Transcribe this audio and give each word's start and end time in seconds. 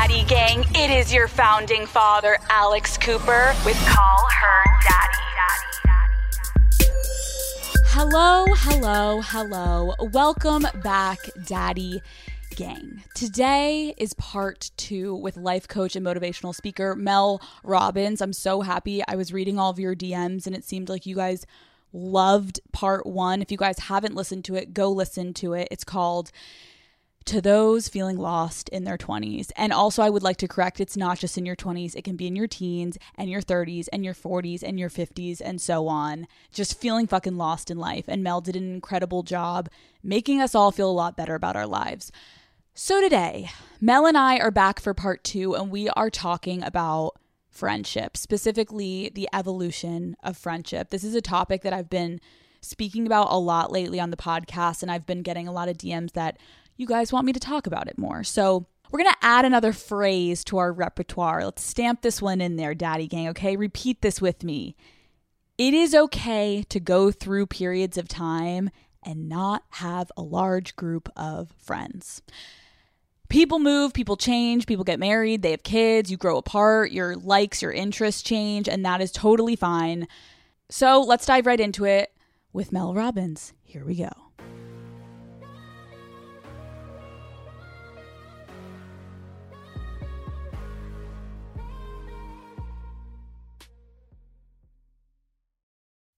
Daddy 0.00 0.24
Gang. 0.24 0.64
It 0.74 0.90
is 0.90 1.12
your 1.12 1.28
founding 1.28 1.84
father, 1.84 2.38
Alex 2.48 2.96
Cooper, 2.96 3.52
with 3.66 3.76
Call 3.86 4.28
Her 4.30 4.64
Daddy. 4.88 5.18
Hello, 7.88 8.46
hello, 8.48 9.20
hello. 9.20 9.94
Welcome 10.10 10.64
back, 10.82 11.18
Daddy 11.44 12.00
Gang. 12.56 13.02
Today 13.14 13.94
is 13.98 14.14
part 14.14 14.70
two 14.78 15.14
with 15.14 15.36
life 15.36 15.68
coach 15.68 15.94
and 15.94 16.06
motivational 16.06 16.54
speaker 16.54 16.96
Mel 16.96 17.42
Robbins. 17.62 18.22
I'm 18.22 18.32
so 18.32 18.62
happy. 18.62 19.02
I 19.06 19.16
was 19.16 19.34
reading 19.34 19.58
all 19.58 19.68
of 19.68 19.78
your 19.78 19.94
DMs 19.94 20.46
and 20.46 20.56
it 20.56 20.64
seemed 20.64 20.88
like 20.88 21.04
you 21.04 21.14
guys 21.14 21.44
loved 21.92 22.58
part 22.72 23.04
one. 23.04 23.42
If 23.42 23.52
you 23.52 23.58
guys 23.58 23.78
haven't 23.80 24.14
listened 24.14 24.46
to 24.46 24.54
it, 24.54 24.72
go 24.72 24.90
listen 24.90 25.34
to 25.34 25.52
it. 25.52 25.68
It's 25.70 25.84
called 25.84 26.32
to 27.26 27.40
those 27.40 27.88
feeling 27.88 28.16
lost 28.16 28.68
in 28.70 28.84
their 28.84 28.96
20s. 28.96 29.50
And 29.56 29.72
also, 29.72 30.02
I 30.02 30.10
would 30.10 30.22
like 30.22 30.38
to 30.38 30.48
correct 30.48 30.80
it's 30.80 30.96
not 30.96 31.18
just 31.18 31.36
in 31.36 31.46
your 31.46 31.56
20s, 31.56 31.94
it 31.94 32.02
can 32.02 32.16
be 32.16 32.26
in 32.26 32.36
your 32.36 32.46
teens 32.46 32.98
and 33.14 33.30
your 33.30 33.42
30s 33.42 33.88
and 33.92 34.04
your 34.04 34.14
40s 34.14 34.62
and 34.62 34.78
your 34.80 34.90
50s 34.90 35.40
and 35.44 35.60
so 35.60 35.86
on. 35.86 36.26
Just 36.52 36.80
feeling 36.80 37.06
fucking 37.06 37.36
lost 37.36 37.70
in 37.70 37.78
life. 37.78 38.06
And 38.08 38.22
Mel 38.22 38.40
did 38.40 38.56
an 38.56 38.72
incredible 38.72 39.22
job 39.22 39.68
making 40.02 40.40
us 40.40 40.54
all 40.54 40.72
feel 40.72 40.90
a 40.90 40.92
lot 40.92 41.16
better 41.16 41.34
about 41.34 41.56
our 41.56 41.66
lives. 41.66 42.10
So, 42.74 43.00
today, 43.00 43.50
Mel 43.80 44.06
and 44.06 44.16
I 44.16 44.38
are 44.38 44.50
back 44.50 44.80
for 44.80 44.94
part 44.94 45.22
two, 45.22 45.54
and 45.54 45.70
we 45.70 45.88
are 45.90 46.08
talking 46.08 46.62
about 46.62 47.16
friendship, 47.50 48.16
specifically 48.16 49.10
the 49.14 49.28
evolution 49.34 50.16
of 50.22 50.36
friendship. 50.36 50.90
This 50.90 51.04
is 51.04 51.14
a 51.14 51.20
topic 51.20 51.62
that 51.62 51.72
I've 51.72 51.90
been 51.90 52.20
speaking 52.62 53.06
about 53.06 53.28
a 53.30 53.38
lot 53.38 53.72
lately 53.72 54.00
on 54.00 54.10
the 54.10 54.16
podcast, 54.16 54.82
and 54.82 54.90
I've 54.90 55.04
been 55.04 55.22
getting 55.22 55.48
a 55.48 55.52
lot 55.52 55.68
of 55.68 55.76
DMs 55.76 56.12
that 56.12 56.38
you 56.80 56.86
guys 56.86 57.12
want 57.12 57.26
me 57.26 57.32
to 57.34 57.38
talk 57.38 57.66
about 57.66 57.88
it 57.88 57.98
more. 57.98 58.24
So 58.24 58.66
we're 58.90 59.00
going 59.00 59.12
to 59.12 59.26
add 59.26 59.44
another 59.44 59.74
phrase 59.74 60.42
to 60.44 60.56
our 60.56 60.72
repertoire. 60.72 61.44
Let's 61.44 61.62
stamp 61.62 62.00
this 62.00 62.22
one 62.22 62.40
in 62.40 62.56
there, 62.56 62.74
Daddy 62.74 63.06
Gang, 63.06 63.28
okay? 63.28 63.54
Repeat 63.54 64.00
this 64.00 64.20
with 64.20 64.42
me. 64.42 64.76
It 65.58 65.74
is 65.74 65.94
okay 65.94 66.64
to 66.70 66.80
go 66.80 67.12
through 67.12 67.46
periods 67.46 67.98
of 67.98 68.08
time 68.08 68.70
and 69.02 69.28
not 69.28 69.64
have 69.72 70.10
a 70.16 70.22
large 70.22 70.74
group 70.74 71.10
of 71.16 71.52
friends. 71.58 72.22
People 73.28 73.58
move, 73.58 73.92
people 73.92 74.16
change, 74.16 74.66
people 74.66 74.82
get 74.82 74.98
married, 74.98 75.42
they 75.42 75.50
have 75.50 75.62
kids, 75.62 76.10
you 76.10 76.16
grow 76.16 76.38
apart, 76.38 76.92
your 76.92 77.14
likes, 77.14 77.60
your 77.60 77.72
interests 77.72 78.22
change, 78.22 78.68
and 78.68 78.84
that 78.86 79.02
is 79.02 79.12
totally 79.12 79.54
fine. 79.54 80.08
So 80.70 81.02
let's 81.02 81.26
dive 81.26 81.46
right 81.46 81.60
into 81.60 81.84
it 81.84 82.12
with 82.54 82.72
Mel 82.72 82.94
Robbins. 82.94 83.52
Here 83.62 83.84
we 83.84 83.96
go. 83.96 84.29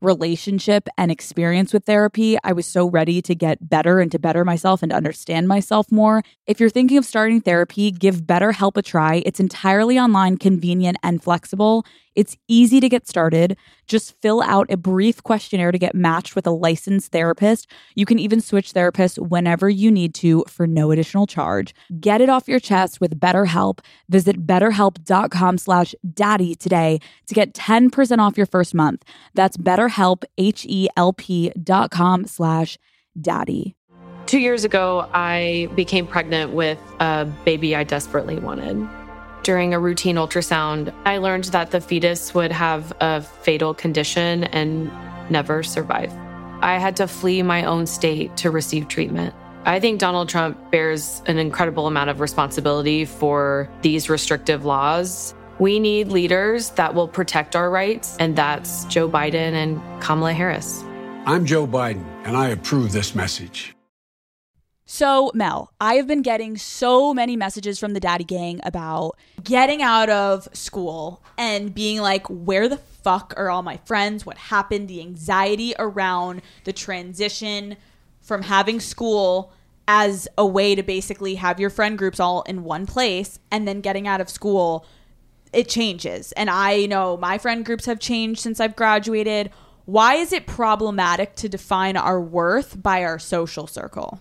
relationship 0.00 0.88
and 0.98 1.10
experience 1.10 1.72
with 1.72 1.84
therapy. 1.84 2.36
I 2.44 2.52
was 2.52 2.66
so 2.66 2.88
ready 2.88 3.22
to 3.22 3.34
get 3.34 3.68
better 3.68 4.00
and 4.00 4.12
to 4.12 4.18
better 4.18 4.44
myself 4.44 4.82
and 4.82 4.92
understand 4.92 5.48
myself 5.48 5.90
more. 5.90 6.22
If 6.46 6.60
you're 6.60 6.70
thinking 6.70 6.98
of 6.98 7.04
starting 7.04 7.40
therapy, 7.40 7.90
give 7.90 8.22
BetterHelp 8.22 8.76
a 8.76 8.82
try. 8.82 9.22
It's 9.26 9.40
entirely 9.40 9.98
online, 9.98 10.36
convenient, 10.36 10.98
and 11.02 11.22
flexible. 11.22 11.84
It's 12.16 12.36
easy 12.48 12.80
to 12.80 12.88
get 12.88 13.06
started. 13.06 13.56
Just 13.86 14.20
fill 14.22 14.42
out 14.42 14.70
a 14.70 14.76
brief 14.76 15.22
questionnaire 15.22 15.70
to 15.70 15.78
get 15.78 15.94
matched 15.94 16.34
with 16.34 16.46
a 16.46 16.50
licensed 16.50 17.12
therapist. 17.12 17.70
You 17.94 18.06
can 18.06 18.18
even 18.18 18.40
switch 18.40 18.72
therapists 18.72 19.18
whenever 19.18 19.68
you 19.68 19.92
need 19.92 20.14
to 20.16 20.44
for 20.48 20.66
no 20.66 20.90
additional 20.90 21.26
charge. 21.26 21.74
Get 22.00 22.20
it 22.20 22.30
off 22.30 22.48
your 22.48 22.58
chest 22.58 23.00
with 23.00 23.20
BetterHelp. 23.20 23.80
Visit 24.08 24.46
betterhelp.com 24.46 25.58
slash 25.58 25.94
daddy 26.14 26.54
today 26.54 27.00
to 27.26 27.34
get 27.34 27.52
10% 27.52 28.18
off 28.18 28.36
your 28.36 28.46
first 28.46 28.74
month. 28.74 29.04
That's 29.34 29.58
betterhelp, 29.58 30.24
H-E-L-P 30.38 31.52
dot 31.62 31.90
com 31.90 32.24
slash 32.24 32.78
daddy. 33.20 33.76
Two 34.24 34.38
years 34.38 34.64
ago, 34.64 35.08
I 35.12 35.68
became 35.76 36.06
pregnant 36.06 36.52
with 36.52 36.78
a 36.98 37.26
baby 37.44 37.76
I 37.76 37.84
desperately 37.84 38.38
wanted 38.38 38.88
during 39.46 39.72
a 39.72 39.78
routine 39.78 40.16
ultrasound, 40.16 40.92
I 41.04 41.18
learned 41.18 41.44
that 41.44 41.70
the 41.70 41.80
fetus 41.80 42.34
would 42.34 42.50
have 42.50 42.92
a 43.00 43.22
fatal 43.22 43.74
condition 43.74 44.42
and 44.42 44.90
never 45.30 45.62
survive. 45.62 46.12
I 46.62 46.78
had 46.78 46.96
to 46.96 47.06
flee 47.06 47.42
my 47.42 47.64
own 47.64 47.86
state 47.86 48.36
to 48.38 48.50
receive 48.50 48.88
treatment. 48.88 49.36
I 49.64 49.78
think 49.78 50.00
Donald 50.00 50.28
Trump 50.28 50.72
bears 50.72 51.22
an 51.26 51.38
incredible 51.38 51.86
amount 51.86 52.10
of 52.10 52.18
responsibility 52.18 53.04
for 53.04 53.70
these 53.82 54.10
restrictive 54.10 54.64
laws. 54.64 55.32
We 55.60 55.78
need 55.78 56.08
leaders 56.08 56.70
that 56.70 56.96
will 56.96 57.06
protect 57.06 57.54
our 57.54 57.70
rights, 57.70 58.16
and 58.18 58.34
that's 58.34 58.84
Joe 58.86 59.08
Biden 59.08 59.52
and 59.52 59.80
Kamala 60.02 60.32
Harris. 60.32 60.82
I'm 61.24 61.46
Joe 61.46 61.68
Biden, 61.68 62.04
and 62.24 62.36
I 62.36 62.48
approve 62.48 62.90
this 62.90 63.14
message. 63.14 63.75
So, 64.88 65.32
Mel, 65.34 65.72
I 65.80 65.94
have 65.94 66.06
been 66.06 66.22
getting 66.22 66.56
so 66.56 67.12
many 67.12 67.34
messages 67.34 67.76
from 67.80 67.92
the 67.92 67.98
daddy 67.98 68.22
gang 68.22 68.60
about 68.62 69.16
getting 69.42 69.82
out 69.82 70.08
of 70.08 70.48
school 70.52 71.24
and 71.36 71.74
being 71.74 72.00
like, 72.00 72.24
where 72.28 72.68
the 72.68 72.76
fuck 72.76 73.34
are 73.36 73.50
all 73.50 73.64
my 73.64 73.78
friends? 73.78 74.24
What 74.24 74.38
happened? 74.38 74.86
The 74.86 75.00
anxiety 75.00 75.74
around 75.76 76.40
the 76.62 76.72
transition 76.72 77.76
from 78.20 78.42
having 78.42 78.78
school 78.78 79.52
as 79.88 80.28
a 80.38 80.46
way 80.46 80.76
to 80.76 80.84
basically 80.84 81.34
have 81.34 81.58
your 81.58 81.70
friend 81.70 81.98
groups 81.98 82.20
all 82.20 82.42
in 82.42 82.62
one 82.62 82.86
place 82.86 83.40
and 83.50 83.66
then 83.66 83.80
getting 83.80 84.06
out 84.06 84.20
of 84.20 84.30
school, 84.30 84.86
it 85.52 85.68
changes. 85.68 86.30
And 86.32 86.48
I 86.48 86.86
know 86.86 87.16
my 87.16 87.38
friend 87.38 87.64
groups 87.64 87.86
have 87.86 87.98
changed 87.98 88.40
since 88.40 88.60
I've 88.60 88.76
graduated. 88.76 89.50
Why 89.84 90.14
is 90.14 90.32
it 90.32 90.46
problematic 90.46 91.34
to 91.36 91.48
define 91.48 91.96
our 91.96 92.20
worth 92.20 92.80
by 92.80 93.02
our 93.02 93.18
social 93.18 93.66
circle? 93.66 94.20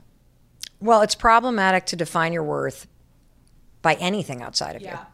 Well, 0.79 1.01
it's 1.01 1.15
problematic 1.15 1.85
to 1.87 1.95
define 1.95 2.33
your 2.33 2.43
worth 2.43 2.87
by 3.81 3.95
anything 3.95 4.41
outside 4.41 4.75
of 4.75 4.81
yeah. 4.81 4.91
you 4.91 5.05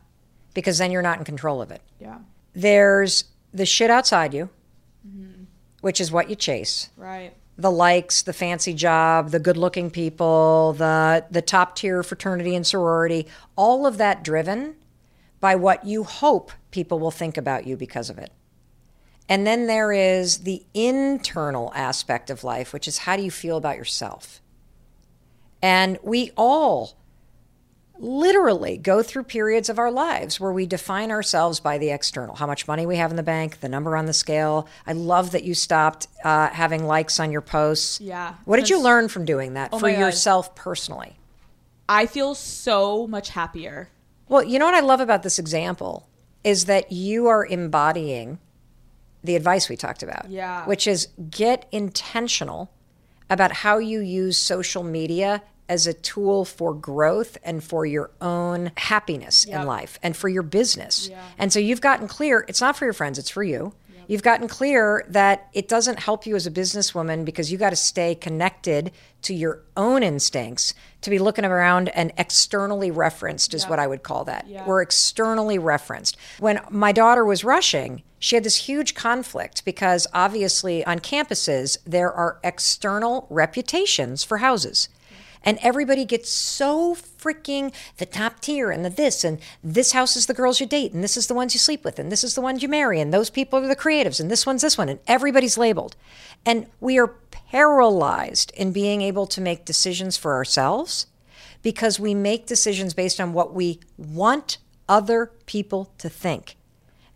because 0.53 0.77
then 0.77 0.91
you're 0.91 1.01
not 1.01 1.17
in 1.19 1.23
control 1.25 1.61
of 1.61 1.71
it. 1.71 1.81
Yeah. 1.99 2.19
There's 2.53 3.25
the 3.53 3.65
shit 3.65 3.89
outside 3.89 4.33
you, 4.33 4.49
mm-hmm. 5.07 5.43
which 5.81 6.01
is 6.01 6.11
what 6.11 6.29
you 6.29 6.35
chase. 6.35 6.89
Right. 6.97 7.33
The 7.57 7.71
likes, 7.71 8.21
the 8.21 8.33
fancy 8.33 8.73
job, 8.73 9.31
the 9.31 9.39
good 9.39 9.57
looking 9.57 9.91
people, 9.91 10.73
the, 10.77 11.25
the 11.29 11.41
top 11.41 11.75
tier 11.75 12.01
fraternity 12.01 12.55
and 12.55 12.65
sorority, 12.65 13.27
all 13.55 13.85
of 13.85 13.97
that 13.97 14.23
driven 14.23 14.75
by 15.39 15.55
what 15.55 15.85
you 15.85 16.03
hope 16.03 16.51
people 16.71 16.99
will 16.99 17.11
think 17.11 17.37
about 17.37 17.67
you 17.67 17.75
because 17.77 18.09
of 18.09 18.17
it. 18.17 18.31
And 19.29 19.45
then 19.47 19.67
there 19.67 19.91
is 19.91 20.39
the 20.39 20.63
internal 20.73 21.71
aspect 21.73 22.29
of 22.29 22.43
life, 22.43 22.73
which 22.73 22.87
is 22.87 22.99
how 22.99 23.15
do 23.15 23.23
you 23.23 23.31
feel 23.31 23.57
about 23.57 23.77
yourself? 23.77 24.40
And 25.61 25.97
we 26.03 26.31
all 26.35 26.97
literally 28.01 28.77
go 28.77 29.03
through 29.03 29.23
periods 29.23 29.69
of 29.69 29.77
our 29.77 29.91
lives 29.91 30.39
where 30.39 30.51
we 30.51 30.65
define 30.65 31.11
ourselves 31.11 31.59
by 31.59 31.77
the 31.77 31.91
external 31.91 32.35
how 32.35 32.47
much 32.47 32.67
money 32.67 32.85
we 32.85 32.95
have 32.95 33.11
in 33.11 33.15
the 33.15 33.23
bank, 33.23 33.59
the 33.59 33.69
number 33.69 33.95
on 33.95 34.07
the 34.07 34.13
scale. 34.13 34.67
I 34.87 34.93
love 34.93 35.31
that 35.31 35.43
you 35.43 35.53
stopped 35.53 36.07
uh, 36.23 36.49
having 36.49 36.85
likes 36.85 37.19
on 37.19 37.31
your 37.31 37.41
posts. 37.41 38.01
Yeah. 38.01 38.33
What 38.45 38.57
did 38.57 38.69
you 38.69 38.81
learn 38.81 39.07
from 39.07 39.25
doing 39.25 39.53
that 39.53 39.69
Oh 39.71 39.79
for 39.79 39.87
yourself 39.87 40.55
personally? 40.55 41.17
I 41.87 42.07
feel 42.07 42.33
so 42.33 43.05
much 43.05 43.29
happier. 43.29 43.89
Well, 44.27 44.43
you 44.43 44.57
know 44.57 44.65
what 44.65 44.73
I 44.73 44.79
love 44.79 44.99
about 44.99 45.23
this 45.23 45.37
example 45.37 46.07
is 46.43 46.65
that 46.65 46.91
you 46.91 47.27
are 47.27 47.45
embodying 47.45 48.39
the 49.23 49.35
advice 49.35 49.69
we 49.69 49.75
talked 49.75 50.01
about. 50.01 50.29
Yeah. 50.29 50.65
Which 50.65 50.87
is 50.87 51.09
get 51.29 51.67
intentional 51.71 52.71
about 53.29 53.51
how 53.51 53.77
you 53.77 53.99
use 53.99 54.37
social 54.37 54.83
media 54.83 55.43
as 55.71 55.87
a 55.87 55.93
tool 55.93 56.43
for 56.43 56.73
growth 56.73 57.37
and 57.45 57.63
for 57.63 57.85
your 57.85 58.11
own 58.19 58.73
happiness 58.75 59.45
in 59.45 59.65
life 59.65 59.97
and 60.03 60.17
for 60.17 60.27
your 60.27 60.43
business. 60.43 61.09
And 61.37 61.53
so 61.53 61.59
you've 61.59 61.79
gotten 61.79 62.09
clear, 62.09 62.43
it's 62.49 62.59
not 62.59 62.75
for 62.75 62.83
your 62.83 62.93
friends, 62.93 63.17
it's 63.17 63.29
for 63.29 63.41
you. 63.41 63.71
You've 64.07 64.23
gotten 64.23 64.49
clear 64.49 65.05
that 65.07 65.47
it 65.53 65.69
doesn't 65.69 65.99
help 65.99 66.25
you 66.25 66.35
as 66.35 66.45
a 66.45 66.51
businesswoman 66.51 67.23
because 67.23 67.49
you 67.53 67.57
got 67.57 67.69
to 67.69 67.77
stay 67.77 68.15
connected 68.15 68.91
to 69.21 69.33
your 69.33 69.61
own 69.77 70.03
instincts 70.03 70.73
to 71.01 71.09
be 71.09 71.17
looking 71.19 71.45
around 71.45 71.87
and 71.89 72.11
externally 72.17 72.91
referenced 72.91 73.53
is 73.53 73.65
what 73.69 73.79
I 73.79 73.87
would 73.87 74.03
call 74.03 74.25
that. 74.25 74.45
We're 74.65 74.81
externally 74.81 75.57
referenced. 75.57 76.17
When 76.39 76.59
my 76.69 76.91
daughter 76.91 77.23
was 77.23 77.45
rushing, 77.45 78.03
she 78.19 78.35
had 78.35 78.43
this 78.43 78.57
huge 78.67 78.93
conflict 78.93 79.63
because 79.63 80.05
obviously 80.13 80.83
on 80.85 80.99
campuses 80.99 81.77
there 81.85 82.11
are 82.11 82.39
external 82.43 83.25
reputations 83.29 84.25
for 84.25 84.39
houses. 84.39 84.89
And 85.43 85.57
everybody 85.61 86.05
gets 86.05 86.29
so 86.29 86.93
freaking 86.93 87.73
the 87.97 88.05
top 88.05 88.41
tier 88.41 88.69
and 88.69 88.85
the 88.85 88.89
this 88.89 89.23
and 89.23 89.39
this 89.63 89.91
house 89.91 90.15
is 90.15 90.27
the 90.27 90.33
girls 90.33 90.59
you 90.59 90.67
date 90.67 90.93
and 90.93 91.03
this 91.03 91.17
is 91.17 91.27
the 91.27 91.33
ones 91.33 91.53
you 91.55 91.59
sleep 91.59 91.83
with 91.83 91.97
and 91.97 92.11
this 92.11 92.23
is 92.23 92.35
the 92.35 92.41
ones 92.41 92.61
you 92.61 92.69
marry 92.69 92.99
and 92.99 93.11
those 93.11 93.29
people 93.29 93.59
are 93.59 93.67
the 93.67 93.75
creatives 93.75 94.19
and 94.19 94.29
this 94.29 94.45
one's 94.45 94.61
this 94.61 94.77
one 94.77 94.89
and 94.89 94.99
everybody's 95.07 95.57
labeled. 95.57 95.95
And 96.45 96.67
we 96.79 96.99
are 96.99 97.15
paralyzed 97.31 98.51
in 98.55 98.71
being 98.71 99.01
able 99.01 99.25
to 99.27 99.41
make 99.41 99.65
decisions 99.65 100.15
for 100.15 100.33
ourselves 100.33 101.07
because 101.63 101.99
we 101.99 102.13
make 102.13 102.45
decisions 102.45 102.93
based 102.93 103.19
on 103.19 103.33
what 103.33 103.53
we 103.53 103.79
want 103.97 104.57
other 104.87 105.31
people 105.45 105.91
to 105.97 106.09
think. 106.09 106.57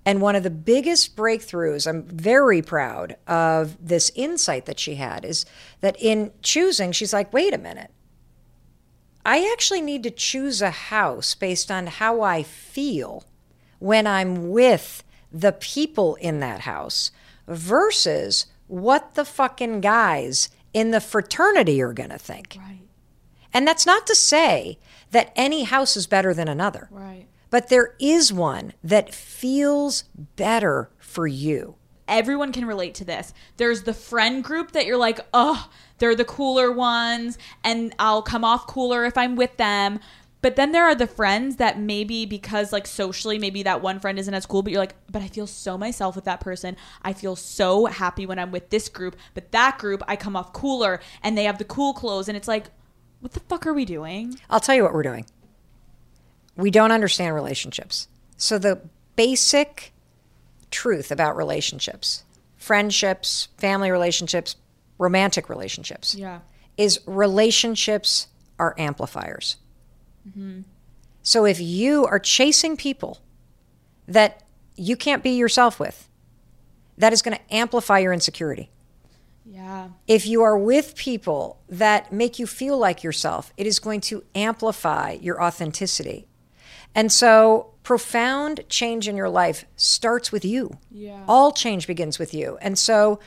And 0.05 0.21
one 0.21 0.35
of 0.35 0.43
the 0.43 0.51
biggest 0.51 1.15
breakthroughs, 1.15 1.87
I'm 1.87 2.03
very 2.03 2.61
proud 2.61 3.17
of 3.25 3.75
this 3.85 4.11
insight 4.13 4.67
that 4.67 4.79
she 4.79 4.95
had, 4.95 5.25
is 5.25 5.45
that 5.81 5.97
in 5.99 6.31
choosing, 6.43 6.91
she's 6.91 7.11
like, 7.11 7.33
wait 7.33 7.53
a 7.53 7.57
minute. 7.57 7.89
I 9.25 9.49
actually 9.51 9.81
need 9.81 10.03
to 10.03 10.11
choose 10.11 10.61
a 10.61 10.69
house 10.69 11.33
based 11.35 11.71
on 11.71 11.87
how 11.87 12.21
I 12.21 12.43
feel 12.43 13.25
when 13.79 14.05
I'm 14.05 14.51
with 14.51 15.03
the 15.31 15.51
people 15.51 16.15
in 16.15 16.39
that 16.41 16.61
house 16.61 17.11
versus 17.47 18.45
what 18.67 19.15
the 19.15 19.25
fucking 19.25 19.81
guys 19.81 20.49
in 20.73 20.91
the 20.91 21.01
fraternity 21.01 21.81
are 21.81 21.93
going 21.93 22.09
to 22.11 22.17
think. 22.17 22.55
Right. 22.59 22.81
And 23.53 23.67
that's 23.67 23.85
not 23.85 24.05
to 24.07 24.15
say 24.15 24.77
that 25.11 25.31
any 25.35 25.63
house 25.63 25.97
is 25.97 26.07
better 26.07 26.33
than 26.33 26.47
another. 26.47 26.87
Right. 26.91 27.27
But 27.49 27.69
there 27.69 27.95
is 27.99 28.31
one 28.33 28.73
that 28.83 29.13
feels 29.13 30.03
better 30.35 30.89
for 30.97 31.25
you. 31.27 31.75
everyone 32.07 32.51
can 32.51 32.65
relate 32.65 32.93
to 32.95 33.05
this. 33.05 33.33
There's 33.57 33.83
the 33.83 33.93
friend 33.93 34.43
group 34.43 34.73
that 34.73 34.85
you're 34.85 34.97
like, 34.97 35.19
oh, 35.33 35.69
they're 35.97 36.15
the 36.15 36.25
cooler 36.25 36.71
ones, 36.71 37.37
and 37.63 37.93
I'll 37.99 38.21
come 38.21 38.43
off 38.43 38.67
cooler 38.67 39.05
if 39.05 39.17
I'm 39.17 39.35
with 39.35 39.57
them. 39.57 39.99
But 40.41 40.57
then 40.57 40.73
there 40.73 40.83
are 40.83 40.93
the 40.93 41.07
friends 41.07 41.55
that 41.55 41.79
maybe 41.79 42.27
because 42.27 42.71
like 42.71 42.85
socially, 42.85 43.39
maybe 43.39 43.63
that 43.63 43.81
one 43.81 43.99
friend 43.99 44.19
isn't 44.19 44.33
as 44.33 44.45
cool, 44.45 44.61
but 44.61 44.71
you're 44.71 44.79
like, 44.79 44.93
but 45.11 45.23
I 45.23 45.27
feel 45.27 45.47
so 45.47 45.75
myself 45.75 46.15
with 46.15 46.25
that 46.25 46.39
person. 46.39 46.77
I 47.01 47.13
feel 47.13 47.35
so 47.35 47.87
happy 47.87 48.27
when 48.27 48.37
I'm 48.37 48.51
with 48.51 48.69
this 48.69 48.87
group, 48.87 49.15
but 49.33 49.51
that 49.53 49.79
group 49.79 50.03
I 50.07 50.15
come 50.15 50.35
off 50.35 50.53
cooler 50.53 50.99
and 51.23 51.35
they 51.35 51.45
have 51.45 51.57
the 51.57 51.63
cool 51.63 51.93
clothes, 51.93 52.27
and 52.27 52.37
it's 52.37 52.47
like, 52.47 52.67
what 53.21 53.31
the 53.31 53.39
fuck 53.39 53.65
are 53.65 53.73
we 53.73 53.85
doing? 53.85 54.39
I'll 54.47 54.59
tell 54.59 54.75
you 54.75 54.83
what 54.83 54.93
we're 54.93 55.01
doing. 55.01 55.25
We 56.55 56.69
don't 56.69 56.91
understand 56.91 57.33
relationships. 57.33 58.07
So, 58.37 58.59
the 58.59 58.81
basic 59.15 59.93
truth 60.69 61.11
about 61.11 61.35
relationships, 61.35 62.23
friendships, 62.55 63.47
family 63.57 63.89
relationships, 63.89 64.57
romantic 64.97 65.49
relationships, 65.49 66.15
Yeah. 66.15 66.39
is 66.77 66.99
relationships 67.05 68.27
are 68.59 68.73
amplifiers. 68.77 69.57
Mm-hmm. 70.27 70.61
So, 71.21 71.45
if 71.45 71.59
you 71.59 72.05
are 72.05 72.19
chasing 72.19 72.77
people 72.77 73.19
that 74.07 74.43
you 74.75 74.95
can't 74.95 75.23
be 75.23 75.31
yourself 75.31 75.79
with, 75.79 76.07
that 76.97 77.13
is 77.13 77.21
going 77.21 77.35
to 77.37 77.53
amplify 77.53 77.99
your 77.99 78.13
insecurity. 78.13 78.69
Yeah. 79.45 79.89
If 80.07 80.25
you 80.25 80.41
are 80.43 80.57
with 80.57 80.95
people 80.95 81.59
that 81.69 82.11
make 82.11 82.39
you 82.39 82.47
feel 82.47 82.77
like 82.77 83.03
yourself, 83.03 83.53
it 83.57 83.67
is 83.67 83.79
going 83.79 84.01
to 84.01 84.23
amplify 84.33 85.17
your 85.21 85.41
authenticity. 85.41 86.27
And 86.93 87.11
so, 87.11 87.73
profound 87.83 88.61
change 88.69 89.07
in 89.07 89.15
your 89.15 89.29
life 89.29 89.65
starts 89.75 90.31
with 90.31 90.45
you. 90.45 90.71
Yeah. 90.89 91.23
All 91.27 91.51
change 91.51 91.85
begins 91.87 92.17
with 92.17 92.33
you. 92.33 92.57
And 92.61 92.77
so, 92.77 93.19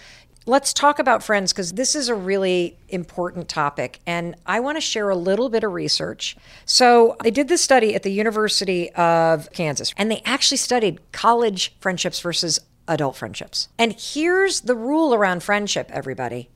let's 0.48 0.72
talk 0.72 0.98
about 0.98 1.22
friends 1.22 1.52
because 1.52 1.74
this 1.74 1.94
is 1.94 2.08
a 2.08 2.14
really 2.14 2.76
important 2.88 3.48
topic. 3.48 4.00
And 4.06 4.34
I 4.46 4.60
want 4.60 4.76
to 4.76 4.80
share 4.80 5.10
a 5.10 5.14
little 5.14 5.50
bit 5.50 5.62
of 5.62 5.72
research. 5.72 6.36
So, 6.64 7.16
I 7.20 7.30
did 7.30 7.48
this 7.48 7.62
study 7.62 7.94
at 7.94 8.02
the 8.02 8.10
University 8.10 8.90
of 8.92 9.52
Kansas, 9.52 9.92
and 9.96 10.10
they 10.10 10.22
actually 10.24 10.56
studied 10.56 11.00
college 11.12 11.74
friendships 11.80 12.20
versus 12.20 12.60
adult 12.88 13.14
friendships. 13.16 13.68
And 13.78 13.94
here's 13.98 14.62
the 14.62 14.74
rule 14.74 15.14
around 15.14 15.42
friendship, 15.42 15.90
everybody. 15.92 16.48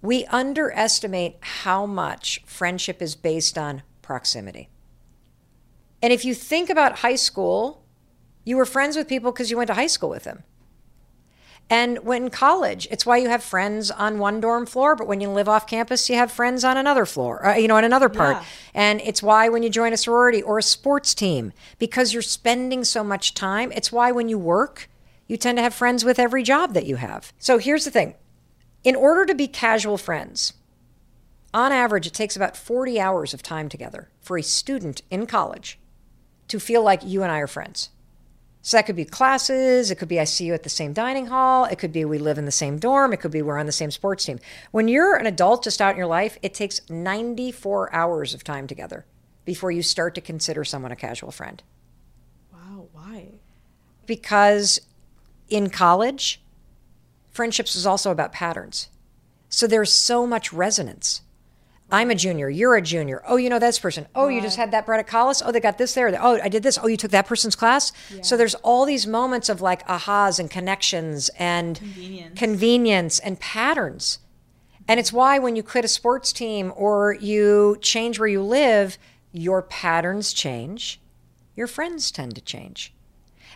We 0.00 0.24
underestimate 0.26 1.36
how 1.40 1.84
much 1.84 2.42
friendship 2.46 3.02
is 3.02 3.16
based 3.16 3.58
on 3.58 3.82
proximity. 4.02 4.68
And 6.00 6.12
if 6.12 6.24
you 6.24 6.34
think 6.34 6.70
about 6.70 6.98
high 7.00 7.16
school, 7.16 7.82
you 8.44 8.56
were 8.56 8.66
friends 8.66 8.96
with 8.96 9.08
people 9.08 9.32
because 9.32 9.50
you 9.50 9.56
went 9.56 9.66
to 9.68 9.74
high 9.74 9.88
school 9.88 10.10
with 10.10 10.22
them. 10.22 10.44
And 11.68 12.04
when 12.04 12.24
in 12.24 12.30
college, 12.30 12.86
it's 12.92 13.04
why 13.04 13.16
you 13.16 13.28
have 13.28 13.42
friends 13.42 13.90
on 13.90 14.18
one 14.18 14.40
dorm 14.40 14.66
floor, 14.66 14.94
but 14.94 15.08
when 15.08 15.20
you 15.20 15.28
live 15.28 15.48
off 15.48 15.66
campus, 15.66 16.08
you 16.08 16.14
have 16.14 16.30
friends 16.30 16.62
on 16.62 16.76
another 16.76 17.04
floor, 17.04 17.44
uh, 17.44 17.56
you 17.56 17.66
know, 17.66 17.76
on 17.76 17.82
another 17.84 18.08
part. 18.08 18.36
Yeah. 18.36 18.44
And 18.74 19.00
it's 19.00 19.22
why 19.22 19.48
when 19.48 19.64
you 19.64 19.70
join 19.70 19.92
a 19.92 19.96
sorority 19.96 20.40
or 20.42 20.58
a 20.58 20.62
sports 20.62 21.12
team, 21.12 21.52
because 21.78 22.12
you're 22.12 22.22
spending 22.22 22.84
so 22.84 23.02
much 23.02 23.34
time, 23.34 23.72
it's 23.72 23.90
why 23.90 24.12
when 24.12 24.28
you 24.28 24.38
work, 24.38 24.88
you 25.26 25.36
tend 25.36 25.58
to 25.58 25.62
have 25.62 25.74
friends 25.74 26.04
with 26.04 26.20
every 26.20 26.44
job 26.44 26.72
that 26.74 26.86
you 26.86 26.96
have. 26.96 27.32
So 27.38 27.58
here's 27.58 27.84
the 27.84 27.90
thing 27.90 28.14
in 28.84 28.94
order 28.94 29.26
to 29.26 29.34
be 29.34 29.48
casual 29.48 29.98
friends, 29.98 30.52
on 31.52 31.72
average, 31.72 32.06
it 32.06 32.12
takes 32.12 32.36
about 32.36 32.56
40 32.56 33.00
hours 33.00 33.34
of 33.34 33.42
time 33.42 33.68
together 33.68 34.08
for 34.20 34.38
a 34.38 34.42
student 34.42 35.02
in 35.10 35.26
college 35.26 35.78
to 36.46 36.60
feel 36.60 36.82
like 36.82 37.02
you 37.02 37.24
and 37.24 37.32
I 37.32 37.38
are 37.38 37.48
friends. 37.48 37.90
So 38.66 38.76
that 38.76 38.86
could 38.86 38.96
be 38.96 39.04
classes, 39.04 39.92
it 39.92 39.94
could 39.94 40.08
be 40.08 40.18
I 40.18 40.24
see 40.24 40.46
you 40.46 40.52
at 40.52 40.64
the 40.64 40.68
same 40.68 40.92
dining 40.92 41.26
hall, 41.26 41.66
it 41.66 41.78
could 41.78 41.92
be 41.92 42.04
we 42.04 42.18
live 42.18 42.36
in 42.36 42.46
the 42.46 42.50
same 42.50 42.80
dorm, 42.80 43.12
it 43.12 43.18
could 43.18 43.30
be 43.30 43.40
we're 43.40 43.58
on 43.58 43.66
the 43.66 43.70
same 43.70 43.92
sports 43.92 44.24
team. 44.24 44.40
When 44.72 44.88
you're 44.88 45.14
an 45.14 45.24
adult 45.24 45.62
just 45.62 45.80
out 45.80 45.92
in 45.92 45.96
your 45.96 46.08
life, 46.08 46.36
it 46.42 46.52
takes 46.52 46.80
94 46.90 47.94
hours 47.94 48.34
of 48.34 48.42
time 48.42 48.66
together 48.66 49.06
before 49.44 49.70
you 49.70 49.84
start 49.84 50.16
to 50.16 50.20
consider 50.20 50.64
someone 50.64 50.90
a 50.90 50.96
casual 50.96 51.30
friend. 51.30 51.62
Wow. 52.52 52.88
Why? 52.90 53.34
Because 54.04 54.80
in 55.48 55.70
college, 55.70 56.42
friendships 57.30 57.76
is 57.76 57.86
also 57.86 58.10
about 58.10 58.32
patterns. 58.32 58.88
So 59.48 59.68
there's 59.68 59.92
so 59.92 60.26
much 60.26 60.52
resonance. 60.52 61.22
I'm 61.90 62.10
a 62.10 62.14
junior. 62.16 62.50
You're 62.50 62.74
a 62.76 62.82
junior. 62.82 63.22
Oh, 63.28 63.36
you 63.36 63.48
know 63.48 63.60
this 63.60 63.78
person. 63.78 64.08
Oh, 64.14 64.26
you 64.28 64.40
just 64.42 64.56
had 64.56 64.72
that 64.72 64.86
bread 64.86 64.98
at 64.98 65.06
Collis. 65.06 65.40
Oh, 65.44 65.52
they 65.52 65.60
got 65.60 65.78
this 65.78 65.94
there. 65.94 66.08
Oh, 66.20 66.40
I 66.42 66.48
did 66.48 66.64
this. 66.64 66.78
Oh, 66.82 66.88
you 66.88 66.96
took 66.96 67.12
that 67.12 67.26
person's 67.26 67.54
class. 67.54 67.92
So 68.22 68.36
there's 68.36 68.56
all 68.56 68.84
these 68.84 69.06
moments 69.06 69.48
of 69.48 69.60
like 69.60 69.86
ahas 69.86 70.40
and 70.40 70.50
connections 70.50 71.28
and 71.38 71.76
Convenience. 71.78 72.38
convenience 72.38 73.18
and 73.20 73.38
patterns. 73.38 74.18
And 74.88 74.98
it's 74.98 75.12
why 75.12 75.38
when 75.38 75.54
you 75.54 75.62
quit 75.62 75.84
a 75.84 75.88
sports 75.88 76.32
team 76.32 76.72
or 76.76 77.14
you 77.14 77.76
change 77.80 78.18
where 78.18 78.28
you 78.28 78.42
live, 78.42 78.98
your 79.32 79.62
patterns 79.62 80.32
change, 80.32 81.00
your 81.54 81.66
friends 81.68 82.10
tend 82.10 82.34
to 82.34 82.40
change. 82.40 82.94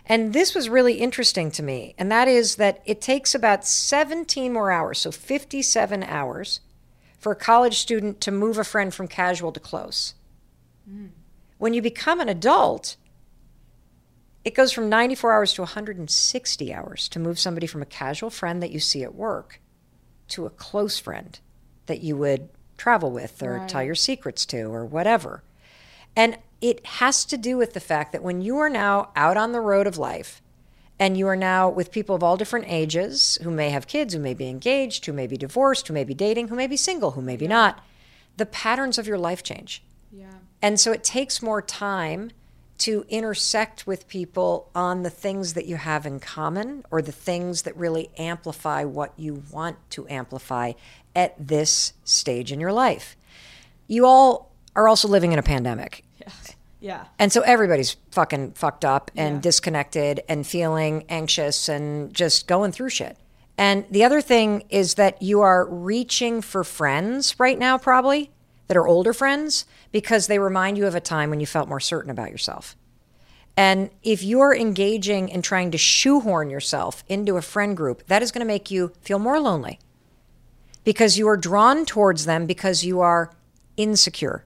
And 0.05 0.33
this 0.33 0.55
was 0.55 0.67
really 0.69 0.95
interesting 0.95 1.51
to 1.51 1.63
me. 1.63 1.95
And 1.97 2.11
that 2.11 2.27
is 2.27 2.55
that 2.55 2.81
it 2.85 3.01
takes 3.01 3.35
about 3.35 3.65
17 3.65 4.51
more 4.51 4.71
hours, 4.71 4.99
so 4.99 5.11
57 5.11 6.03
hours, 6.03 6.59
for 7.21 7.31
a 7.31 7.35
college 7.35 7.77
student 7.77 8.19
to 8.19 8.31
move 8.31 8.57
a 8.57 8.63
friend 8.63 8.93
from 8.93 9.07
casual 9.07 9.51
to 9.51 9.59
close. 9.59 10.15
Hmm. 10.89 11.07
When 11.59 11.75
you 11.75 11.81
become 11.81 12.19
an 12.19 12.27
adult, 12.27 12.97
it 14.43 14.55
goes 14.55 14.71
from 14.71 14.89
94 14.89 15.31
hours 15.31 15.53
to 15.53 15.61
160 15.61 16.73
hours 16.73 17.07
to 17.09 17.19
move 17.19 17.37
somebody 17.37 17.67
from 17.67 17.83
a 17.83 17.85
casual 17.85 18.31
friend 18.31 18.61
that 18.63 18.71
you 18.71 18.79
see 18.79 19.03
at 19.03 19.13
work 19.13 19.61
to 20.29 20.47
a 20.47 20.49
close 20.49 20.97
friend 20.97 21.39
that 21.85 22.01
you 22.01 22.17
would 22.17 22.49
travel 22.75 23.11
with 23.11 23.43
or 23.43 23.63
tell 23.67 23.83
your 23.83 23.93
secrets 23.93 24.43
to 24.47 24.73
or 24.73 24.83
whatever. 24.83 25.43
And 26.15 26.39
it 26.59 26.83
has 26.85 27.23
to 27.25 27.37
do 27.37 27.55
with 27.55 27.73
the 27.73 27.79
fact 27.79 28.11
that 28.13 28.23
when 28.23 28.41
you 28.41 28.57
are 28.57 28.69
now 28.69 29.11
out 29.15 29.37
on 29.37 29.51
the 29.51 29.61
road 29.61 29.85
of 29.85 29.99
life 29.99 30.41
and 31.01 31.17
you 31.17 31.27
are 31.27 31.35
now 31.35 31.67
with 31.67 31.91
people 31.91 32.13
of 32.13 32.21
all 32.21 32.37
different 32.37 32.67
ages 32.69 33.39
who 33.41 33.49
may 33.49 33.71
have 33.71 33.87
kids, 33.87 34.13
who 34.13 34.19
may 34.19 34.35
be 34.35 34.47
engaged, 34.47 35.03
who 35.03 35.11
may 35.11 35.25
be 35.25 35.35
divorced, 35.35 35.87
who 35.87 35.95
may 35.95 36.03
be 36.03 36.13
dating, 36.13 36.49
who 36.49 36.55
may 36.55 36.67
be 36.67 36.77
single, 36.77 37.11
who 37.11 37.23
may 37.23 37.35
be 37.35 37.47
not, 37.47 37.83
the 38.37 38.45
patterns 38.45 38.99
of 38.99 39.07
your 39.07 39.17
life 39.17 39.41
change. 39.41 39.81
Yeah. 40.11 40.27
And 40.61 40.79
so 40.79 40.91
it 40.91 41.03
takes 41.03 41.41
more 41.41 41.59
time 41.59 42.29
to 42.77 43.03
intersect 43.09 43.87
with 43.87 44.07
people 44.07 44.69
on 44.75 45.01
the 45.01 45.09
things 45.09 45.55
that 45.55 45.65
you 45.65 45.77
have 45.77 46.05
in 46.05 46.19
common 46.19 46.85
or 46.91 47.01
the 47.01 47.11
things 47.11 47.63
that 47.63 47.75
really 47.75 48.11
amplify 48.19 48.83
what 48.83 49.11
you 49.17 49.41
want 49.51 49.77
to 49.89 50.07
amplify 50.07 50.73
at 51.15 51.33
this 51.35 51.93
stage 52.03 52.51
in 52.51 52.59
your 52.59 52.73
life. 52.73 53.17
You 53.87 54.05
all 54.05 54.51
are 54.75 54.87
also 54.87 55.07
living 55.07 55.31
in 55.31 55.39
a 55.39 55.43
pandemic. 55.43 56.05
Yeah. 56.81 57.05
And 57.19 57.31
so 57.31 57.41
everybody's 57.41 57.95
fucking 58.09 58.53
fucked 58.53 58.83
up 58.83 59.11
and 59.15 59.41
disconnected 59.41 60.21
and 60.27 60.45
feeling 60.45 61.05
anxious 61.09 61.69
and 61.69 62.11
just 62.13 62.47
going 62.47 62.71
through 62.71 62.89
shit. 62.89 63.17
And 63.57 63.85
the 63.91 64.03
other 64.03 64.19
thing 64.19 64.63
is 64.69 64.95
that 64.95 65.21
you 65.21 65.41
are 65.41 65.67
reaching 65.67 66.41
for 66.41 66.63
friends 66.63 67.39
right 67.39 67.57
now, 67.57 67.77
probably 67.77 68.31
that 68.67 68.75
are 68.77 68.87
older 68.87 69.13
friends, 69.13 69.65
because 69.91 70.25
they 70.25 70.39
remind 70.39 70.77
you 70.77 70.87
of 70.87 70.95
a 70.95 70.99
time 70.99 71.29
when 71.29 71.39
you 71.39 71.45
felt 71.45 71.69
more 71.69 71.79
certain 71.79 72.09
about 72.09 72.31
yourself. 72.31 72.75
And 73.55 73.91
if 74.01 74.23
you're 74.23 74.55
engaging 74.55 75.29
in 75.29 75.43
trying 75.43 75.71
to 75.71 75.77
shoehorn 75.77 76.49
yourself 76.49 77.03
into 77.07 77.37
a 77.37 77.41
friend 77.41 77.77
group, 77.77 78.07
that 78.07 78.23
is 78.23 78.31
going 78.31 78.39
to 78.39 78.45
make 78.51 78.71
you 78.71 78.93
feel 79.01 79.19
more 79.19 79.39
lonely 79.39 79.77
because 80.83 81.17
you 81.17 81.27
are 81.27 81.37
drawn 81.37 81.85
towards 81.85 82.25
them 82.25 82.47
because 82.47 82.83
you 82.83 83.01
are 83.01 83.31
insecure. 83.77 84.45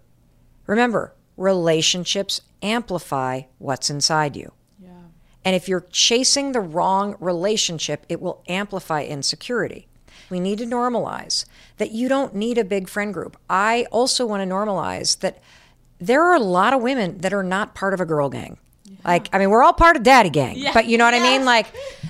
Remember, 0.67 1.13
relationships 1.37 2.41
amplify 2.61 3.41
what's 3.57 3.89
inside 3.89 4.35
you. 4.35 4.51
And 5.45 5.55
if 5.55 5.69
you're 5.69 5.85
chasing 5.91 6.51
the 6.51 6.59
wrong 6.59 7.15
relationship, 7.19 8.03
it 8.09 8.19
will 8.19 8.43
amplify 8.49 9.03
insecurity. 9.03 9.87
We 10.31 10.39
need 10.39 10.57
to 10.57 10.65
normalize 10.65 11.45
that 11.77 11.91
you 11.91 12.09
don't 12.09 12.33
need 12.33 12.57
a 12.57 12.63
big 12.63 12.89
friend 12.89 13.13
group. 13.13 13.37
I 13.47 13.85
also 13.91 14.25
want 14.25 14.41
to 14.41 14.51
normalize 14.51 15.19
that 15.19 15.43
there 15.99 16.23
are 16.23 16.33
a 16.33 16.39
lot 16.39 16.73
of 16.73 16.81
women 16.81 17.19
that 17.19 17.31
are 17.31 17.43
not 17.43 17.75
part 17.75 17.93
of 17.93 18.01
a 18.01 18.05
girl 18.05 18.27
gang. 18.27 18.57
Like, 19.03 19.29
I 19.31 19.37
mean, 19.37 19.51
we're 19.51 19.61
all 19.61 19.73
part 19.73 19.95
of 19.95 20.01
daddy 20.01 20.31
gang, 20.31 20.65
but 20.73 20.87
you 20.87 20.97
know 20.97 21.05
what 21.05 21.13
I 21.13 21.19
mean? 21.19 21.45
Like, 21.45 21.67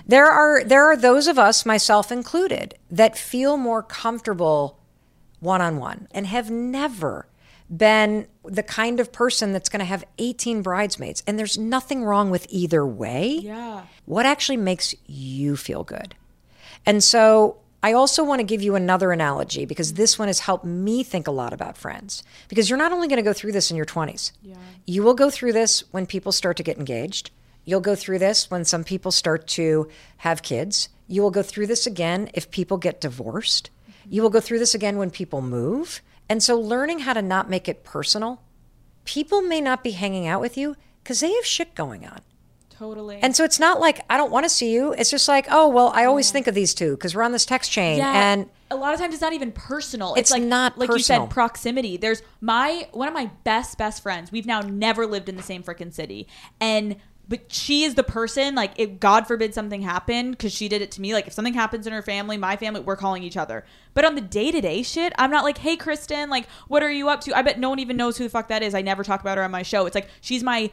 there 0.07 0.27
are 0.27 0.63
there 0.63 0.85
are 0.85 0.95
those 0.95 1.27
of 1.27 1.37
us, 1.37 1.65
myself 1.65 2.13
included, 2.13 2.75
that 2.89 3.17
feel 3.17 3.57
more 3.57 3.83
comfortable 3.83 4.79
one 5.41 5.61
on 5.61 5.75
one 5.77 6.07
and 6.11 6.25
have 6.27 6.49
never 6.49 7.27
been 7.69 8.27
the 8.49 8.63
kind 8.63 8.99
of 8.99 9.11
person 9.11 9.53
that's 9.53 9.69
going 9.69 9.79
to 9.79 9.85
have 9.85 10.03
18 10.17 10.61
bridesmaids. 10.61 11.23
And 11.27 11.37
there's 11.37 11.57
nothing 11.57 12.03
wrong 12.03 12.29
with 12.29 12.47
either 12.49 12.85
way. 12.85 13.39
Yeah. 13.41 13.83
What 14.05 14.25
actually 14.25 14.57
makes 14.57 14.95
you 15.07 15.55
feel 15.55 15.83
good? 15.83 16.15
And 16.85 17.03
so 17.03 17.57
I 17.85 17.93
also 17.93 18.23
want 18.23 18.39
to 18.39 18.43
give 18.43 18.63
you 18.63 18.75
another 18.75 19.11
analogy 19.11 19.65
because 19.65 19.93
this 19.93 20.17
one 20.17 20.27
has 20.27 20.39
helped 20.39 20.65
me 20.65 21.03
think 21.03 21.27
a 21.27 21.31
lot 21.31 21.53
about 21.53 21.77
friends. 21.77 22.23
Because 22.47 22.69
you're 22.69 22.79
not 22.79 22.91
only 22.91 23.07
going 23.07 23.17
to 23.17 23.23
go 23.23 23.33
through 23.33 23.51
this 23.51 23.69
in 23.69 23.77
your 23.77 23.85
20s, 23.85 24.31
yeah. 24.41 24.55
you 24.85 25.03
will 25.03 25.13
go 25.13 25.29
through 25.29 25.53
this 25.53 25.83
when 25.91 26.05
people 26.05 26.31
start 26.31 26.57
to 26.57 26.63
get 26.63 26.77
engaged. 26.77 27.29
You'll 27.63 27.81
go 27.81 27.95
through 27.95 28.19
this 28.19 28.49
when 28.49 28.65
some 28.65 28.83
people 28.83 29.11
start 29.11 29.47
to 29.49 29.87
have 30.17 30.41
kids. 30.41 30.89
You 31.07 31.21
will 31.21 31.31
go 31.31 31.43
through 31.43 31.67
this 31.67 31.85
again 31.85 32.29
if 32.33 32.49
people 32.49 32.77
get 32.77 33.01
divorced. 33.01 33.69
You 34.09 34.21
will 34.21 34.29
go 34.29 34.39
through 34.39 34.59
this 34.59 34.75
again 34.75 34.97
when 34.97 35.11
people 35.11 35.41
move. 35.41 36.01
And 36.29 36.41
so, 36.41 36.59
learning 36.59 36.99
how 36.99 37.13
to 37.13 37.21
not 37.21 37.49
make 37.49 37.67
it 37.67 37.83
personal, 37.83 38.41
people 39.05 39.41
may 39.41 39.61
not 39.61 39.83
be 39.83 39.91
hanging 39.91 40.27
out 40.27 40.41
with 40.41 40.57
you 40.57 40.75
because 41.03 41.19
they 41.19 41.31
have 41.33 41.45
shit 41.45 41.75
going 41.75 42.05
on. 42.05 42.21
Totally. 42.77 43.19
And 43.21 43.33
so 43.35 43.45
it's 43.45 43.59
not 43.59 43.79
like 43.79 44.01
I 44.09 44.17
don't 44.17 44.31
want 44.31 44.43
to 44.43 44.49
see 44.49 44.73
you. 44.73 44.93
It's 44.93 45.09
just 45.09 45.27
like, 45.29 45.47
oh 45.49 45.69
well, 45.69 45.91
I 45.95 46.05
always 46.05 46.31
think 46.31 46.47
of 46.47 46.55
these 46.55 46.73
two 46.73 46.91
because 46.91 47.15
we're 47.15 47.23
on 47.23 47.31
this 47.31 47.45
text 47.45 47.71
chain, 47.71 47.99
Yeah. 47.99 48.11
and 48.33 48.49
a 48.69 48.75
lot 48.75 48.93
of 48.93 48.99
times 48.99 49.13
it's 49.13 49.21
not 49.21 49.31
even 49.31 49.53
personal. 49.53 50.13
It's 50.15 50.29
like 50.31 50.43
not 50.43 50.77
like 50.77 50.89
you 50.89 50.99
said, 50.99 51.29
proximity. 51.29 51.95
There's 51.95 52.21
my 52.41 52.89
one 52.91 53.07
of 53.07 53.13
my 53.13 53.27
best 53.45 53.77
best 53.77 54.03
friends. 54.03 54.29
We've 54.29 54.45
now 54.45 54.59
never 54.59 55.05
lived 55.07 55.29
in 55.29 55.37
the 55.37 55.43
same 55.43 55.63
freaking 55.63 55.93
city, 55.93 56.27
and 56.59 56.97
but 57.27 57.51
she 57.51 57.83
is 57.83 57.95
the 57.95 58.03
person 58.03 58.55
like 58.55 58.73
if 58.77 58.99
God 58.99 59.27
forbid 59.27 59.53
something 59.53 59.81
happened 59.81 60.31
because 60.31 60.53
she 60.53 60.67
did 60.67 60.81
it 60.81 60.91
to 60.91 61.01
me. 61.01 61.13
Like 61.13 61.27
if 61.27 61.33
something 61.33 61.53
happens 61.53 61.87
in 61.87 61.93
her 61.93 62.01
family, 62.01 62.37
my 62.37 62.55
family, 62.55 62.81
we're 62.81 62.95
calling 62.95 63.23
each 63.23 63.37
other. 63.37 63.65
But 63.93 64.05
on 64.05 64.15
the 64.15 64.21
day 64.21 64.51
to 64.51 64.61
day 64.61 64.83
shit, 64.83 65.13
I'm 65.17 65.31
not 65.31 65.43
like, 65.43 65.57
hey 65.57 65.75
Kristen, 65.75 66.29
like 66.29 66.47
what 66.67 66.83
are 66.83 66.91
you 66.91 67.09
up 67.09 67.21
to? 67.21 67.37
I 67.37 67.41
bet 67.41 67.59
no 67.59 67.69
one 67.69 67.79
even 67.79 67.97
knows 67.97 68.17
who 68.17 68.25
the 68.25 68.29
fuck 68.29 68.49
that 68.49 68.63
is. 68.63 68.75
I 68.75 68.81
never 68.81 69.03
talk 69.03 69.21
about 69.21 69.37
her 69.37 69.43
on 69.43 69.51
my 69.51 69.63
show. 69.63 69.85
It's 69.85 69.95
like 69.95 70.09
she's 70.21 70.43
my 70.43 70.69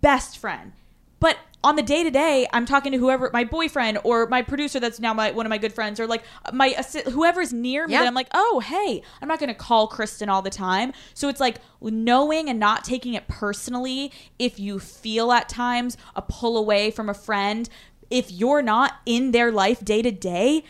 best 0.00 0.38
friend. 0.38 0.72
But 1.18 1.36
on 1.62 1.76
the 1.76 1.82
day 1.82 2.02
to 2.02 2.10
day, 2.10 2.46
I'm 2.54 2.64
talking 2.64 2.92
to 2.92 2.98
whoever 2.98 3.28
my 3.34 3.44
boyfriend 3.44 3.98
or 4.02 4.26
my 4.26 4.40
producer 4.40 4.80
that's 4.80 4.98
now 4.98 5.12
my 5.12 5.30
one 5.32 5.44
of 5.44 5.50
my 5.50 5.58
good 5.58 5.74
friends 5.74 6.00
or 6.00 6.06
like 6.06 6.22
uh, 6.46 6.52
my 6.52 6.70
assi- 6.70 7.06
whoever's 7.10 7.52
near 7.52 7.86
me 7.86 7.92
Yeah. 7.92 8.00
that 8.00 8.06
I'm 8.08 8.14
like, 8.14 8.28
"Oh, 8.32 8.60
hey, 8.64 9.02
I'm 9.20 9.28
not 9.28 9.38
going 9.38 9.48
to 9.48 9.54
call 9.54 9.86
Kristen 9.86 10.28
all 10.30 10.40
the 10.40 10.48
time." 10.50 10.92
So 11.12 11.28
it's 11.28 11.40
like 11.40 11.56
knowing 11.82 12.48
and 12.48 12.58
not 12.58 12.82
taking 12.84 13.12
it 13.14 13.28
personally 13.28 14.10
if 14.38 14.58
you 14.58 14.78
feel 14.78 15.32
at 15.32 15.48
times 15.50 15.98
a 16.16 16.22
pull 16.22 16.56
away 16.56 16.90
from 16.90 17.10
a 17.10 17.14
friend, 17.14 17.68
if 18.10 18.30
you're 18.30 18.62
not 18.62 18.94
in 19.04 19.32
their 19.32 19.52
life 19.52 19.84
day 19.84 20.00
to 20.00 20.10
day, 20.10 20.64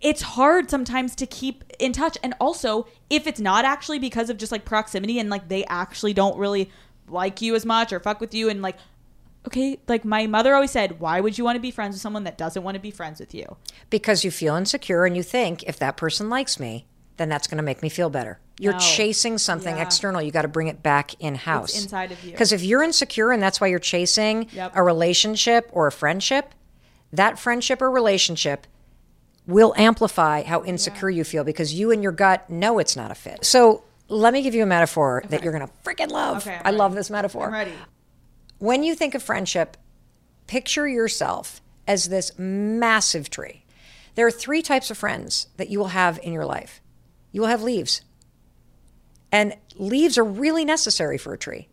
it's 0.00 0.22
hard 0.22 0.70
sometimes 0.70 1.14
to 1.16 1.26
keep 1.26 1.62
in 1.78 1.92
touch 1.92 2.16
and 2.22 2.34
also 2.40 2.86
if 3.10 3.26
it's 3.26 3.40
not 3.40 3.66
actually 3.66 3.98
because 3.98 4.30
of 4.30 4.38
just 4.38 4.50
like 4.50 4.64
proximity 4.64 5.18
and 5.18 5.28
like 5.28 5.48
they 5.48 5.62
actually 5.66 6.14
don't 6.14 6.38
really 6.38 6.70
like 7.06 7.42
you 7.42 7.54
as 7.54 7.66
much 7.66 7.92
or 7.92 8.00
fuck 8.00 8.18
with 8.20 8.32
you 8.32 8.48
and 8.48 8.62
like 8.62 8.76
okay 9.46 9.78
like 9.88 10.04
my 10.04 10.26
mother 10.26 10.54
always 10.54 10.70
said 10.70 11.00
why 11.00 11.20
would 11.20 11.38
you 11.38 11.44
want 11.44 11.56
to 11.56 11.60
be 11.60 11.70
friends 11.70 11.94
with 11.94 12.02
someone 12.02 12.24
that 12.24 12.36
doesn't 12.36 12.62
want 12.62 12.74
to 12.74 12.80
be 12.80 12.90
friends 12.90 13.20
with 13.20 13.34
you 13.34 13.56
because 13.88 14.24
you 14.24 14.30
feel 14.30 14.54
insecure 14.54 15.04
and 15.06 15.16
you 15.16 15.22
think 15.22 15.62
if 15.64 15.78
that 15.78 15.96
person 15.96 16.28
likes 16.28 16.60
me, 16.60 16.86
then 17.16 17.28
that's 17.28 17.46
going 17.46 17.56
to 17.56 17.62
make 17.62 17.82
me 17.82 17.88
feel 17.88 18.08
better. 18.10 18.38
You're 18.58 18.72
No. 18.74 18.78
chasing 18.78 19.36
something 19.38 19.76
Yeah. 19.76 19.82
external. 19.82 20.22
You 20.22 20.30
got 20.30 20.42
to 20.42 20.48
bring 20.48 20.68
it 20.68 20.82
back 20.82 21.14
in 21.20 21.34
house. 21.34 21.74
Inside 21.82 22.12
of 22.12 22.22
you. 22.24 22.32
Because 22.32 22.52
if 22.52 22.62
you're 22.62 22.82
insecure 22.82 23.30
and 23.32 23.42
that's 23.42 23.60
why 23.60 23.66
you're 23.66 23.78
chasing 23.78 24.48
Yep. 24.52 24.72
a 24.74 24.82
relationship 24.82 25.68
or 25.72 25.86
a 25.86 25.92
friendship, 25.92 26.54
that 27.12 27.38
friendship 27.38 27.82
or 27.82 27.90
relationship 27.90 28.66
will 29.46 29.74
amplify 29.76 30.42
how 30.44 30.62
insecure 30.64 31.10
you 31.10 31.24
feel 31.24 31.44
because 31.44 31.74
you 31.74 31.90
and 31.90 32.02
your 32.02 32.12
gut 32.12 32.48
know 32.48 32.78
it's 32.78 32.96
not 32.96 33.10
a 33.10 33.14
fit. 33.14 33.44
So 33.44 33.82
let 34.08 34.32
me 34.32 34.42
give 34.42 34.54
you 34.54 34.62
a 34.62 34.66
metaphor 34.66 35.22
that 35.28 35.42
you're 35.42 35.52
going 35.52 35.66
to 35.66 35.72
freaking 35.84 36.10
love. 36.10 36.46
Okay, 36.46 36.58
I 36.64 36.70
love 36.70 36.94
this 36.94 37.10
metaphor 37.10 37.46
i'm 37.46 37.52
ready 37.52 37.72
when 38.60 38.84
you 38.84 38.94
think 38.94 39.14
of 39.14 39.22
friendship, 39.22 39.76
picture 40.46 40.86
yourself 40.86 41.60
as 41.88 42.08
this 42.08 42.38
massive 42.38 43.28
tree. 43.30 43.64
There 44.14 44.26
are 44.26 44.30
three 44.30 44.62
types 44.62 44.90
of 44.90 44.98
friends 44.98 45.48
that 45.56 45.70
you 45.70 45.78
will 45.78 45.88
have 45.88 46.20
in 46.22 46.32
your 46.32 46.44
life. 46.44 46.80
You 47.32 47.40
will 47.40 47.48
have 47.48 47.62
leaves. 47.62 48.02
And 49.32 49.56
leaves 49.76 50.18
are 50.18 50.24
really 50.24 50.64
necessary 50.64 51.16
for 51.16 51.32
a 51.32 51.38
tree, 51.38 51.68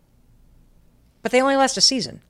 but 1.22 1.30
they 1.32 1.42
only 1.42 1.56
last 1.56 1.76
a 1.76 1.80
season. 1.80 2.22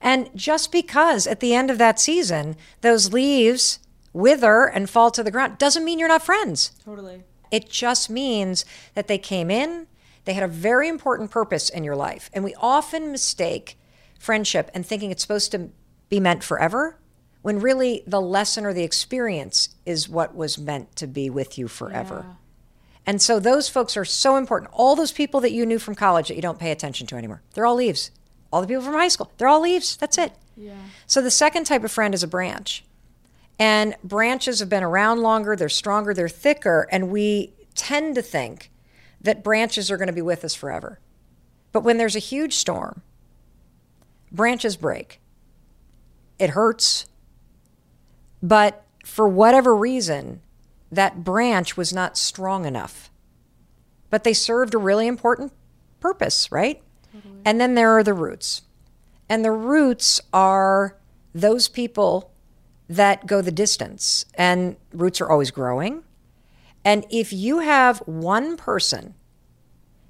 And 0.00 0.30
just 0.34 0.72
because 0.72 1.26
at 1.26 1.40
the 1.40 1.54
end 1.54 1.70
of 1.70 1.78
that 1.78 2.00
season, 2.00 2.56
those 2.80 3.12
leaves 3.12 3.80
wither 4.12 4.64
and 4.64 4.88
fall 4.88 5.10
to 5.10 5.22
the 5.22 5.30
ground 5.30 5.58
doesn't 5.58 5.84
mean 5.84 5.98
you're 5.98 6.08
not 6.08 6.22
friends. 6.22 6.72
totally 6.84 7.22
It 7.50 7.68
just 7.68 8.08
means 8.08 8.64
that 8.94 9.08
they 9.08 9.18
came 9.18 9.50
in, 9.50 9.88
they 10.24 10.32
had 10.32 10.44
a 10.44 10.48
very 10.48 10.88
important 10.88 11.30
purpose 11.30 11.68
in 11.68 11.84
your 11.84 11.96
life. 11.96 12.30
And 12.32 12.44
we 12.44 12.54
often 12.54 13.10
mistake 13.10 13.76
friendship 14.20 14.70
and 14.74 14.86
thinking 14.86 15.10
it's 15.10 15.22
supposed 15.22 15.50
to 15.50 15.70
be 16.10 16.20
meant 16.20 16.44
forever, 16.44 16.98
when 17.42 17.58
really 17.58 18.04
the 18.06 18.20
lesson 18.20 18.66
or 18.66 18.74
the 18.74 18.84
experience 18.84 19.70
is 19.86 20.08
what 20.08 20.36
was 20.36 20.58
meant 20.58 20.94
to 20.94 21.06
be 21.06 21.30
with 21.30 21.56
you 21.56 21.66
forever. 21.66 22.36
And 23.06 23.20
so 23.20 23.40
those 23.40 23.68
folks 23.68 23.96
are 23.96 24.04
so 24.04 24.36
important. 24.36 24.70
All 24.74 24.94
those 24.94 25.10
people 25.10 25.40
that 25.40 25.52
you 25.52 25.64
knew 25.64 25.78
from 25.78 25.94
college 25.94 26.28
that 26.28 26.34
you 26.34 26.42
don't 26.42 26.58
pay 26.58 26.70
attention 26.70 27.06
to 27.08 27.16
anymore, 27.16 27.42
they're 27.54 27.64
all 27.64 27.76
leaves. 27.76 28.10
All 28.52 28.60
the 28.60 28.66
people 28.66 28.82
from 28.82 28.94
high 28.94 29.08
school, 29.08 29.32
they're 29.38 29.48
all 29.48 29.62
leaves. 29.62 29.96
That's 29.96 30.18
it. 30.18 30.32
Yeah. 30.54 30.74
So 31.06 31.22
the 31.22 31.30
second 31.30 31.64
type 31.64 31.82
of 31.82 31.90
friend 31.90 32.12
is 32.12 32.22
a 32.22 32.28
branch. 32.28 32.84
And 33.58 33.94
branches 34.04 34.60
have 34.60 34.68
been 34.68 34.82
around 34.82 35.20
longer, 35.20 35.56
they're 35.56 35.68
stronger, 35.68 36.12
they're 36.12 36.28
thicker, 36.28 36.86
and 36.90 37.10
we 37.10 37.54
tend 37.74 38.16
to 38.16 38.22
think 38.22 38.70
that 39.20 39.42
branches 39.44 39.90
are 39.90 39.96
going 39.96 40.08
to 40.08 40.12
be 40.12 40.22
with 40.22 40.44
us 40.44 40.54
forever. 40.54 40.98
But 41.72 41.84
when 41.84 41.96
there's 41.96 42.16
a 42.16 42.20
huge 42.20 42.54
storm, 42.54 43.02
branches 44.32 44.76
break. 44.76 45.20
It 46.38 46.50
hurts. 46.50 47.06
But 48.42 48.84
for 49.04 49.28
whatever 49.28 49.74
reason, 49.74 50.40
that 50.90 51.24
branch 51.24 51.76
was 51.76 51.92
not 51.92 52.16
strong 52.16 52.64
enough. 52.64 53.10
But 54.08 54.24
they 54.24 54.32
served 54.32 54.74
a 54.74 54.78
really 54.78 55.06
important 55.06 55.52
purpose, 56.00 56.50
right? 56.50 56.82
And 57.44 57.60
then 57.60 57.74
there 57.74 57.96
are 57.96 58.02
the 58.02 58.14
roots. 58.14 58.62
And 59.28 59.44
the 59.44 59.52
roots 59.52 60.20
are 60.32 60.96
those 61.34 61.68
people 61.68 62.32
that 62.88 63.26
go 63.26 63.40
the 63.40 63.52
distance. 63.52 64.24
And 64.34 64.76
roots 64.92 65.20
are 65.20 65.30
always 65.30 65.50
growing. 65.50 66.02
And 66.84 67.06
if 67.10 67.32
you 67.32 67.60
have 67.60 67.98
one 68.00 68.56
person 68.56 69.14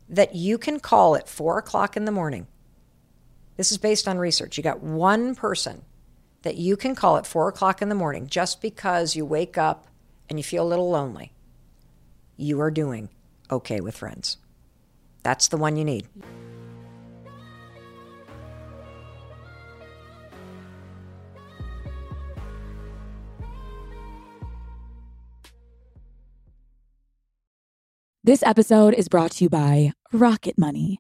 that 0.09 0.35
you 0.35 0.59
can 0.59 0.81
call 0.81 1.15
at 1.15 1.29
four 1.29 1.59
o'clock 1.59 1.97
in 1.97 2.05
the 2.05 2.13
morning. 2.13 2.47
This 3.61 3.73
is 3.73 3.77
based 3.77 4.09
on 4.09 4.17
research. 4.17 4.57
You 4.57 4.63
got 4.63 4.83
one 4.83 5.35
person 5.35 5.83
that 6.45 6.57
you 6.57 6.79
can 6.79 6.95
call 6.95 7.19
at 7.19 7.27
four 7.27 7.47
o'clock 7.47 7.83
in 7.83 7.91
the 7.91 7.95
morning 7.95 8.27
just 8.27 8.63
because 8.63 9.15
you 9.15 9.27
wake 9.27 9.59
up 9.59 9.87
and 10.31 10.39
you 10.39 10.43
feel 10.43 10.67
a 10.67 10.67
little 10.67 10.89
lonely. 10.89 11.35
You 12.39 12.59
are 12.63 12.71
doing 12.71 13.11
okay 13.51 13.83
with 13.83 13.95
friends. 13.95 14.39
That's 15.25 15.49
the 15.49 15.59
one 15.59 15.77
you 15.77 15.85
need. 15.85 16.09
This 28.25 28.43
episode 28.43 28.95
is 28.95 29.09
brought 29.09 29.33
to 29.33 29.45
you 29.45 29.51
by 29.51 29.93
Rocket 30.15 30.57
Money. 30.57 30.99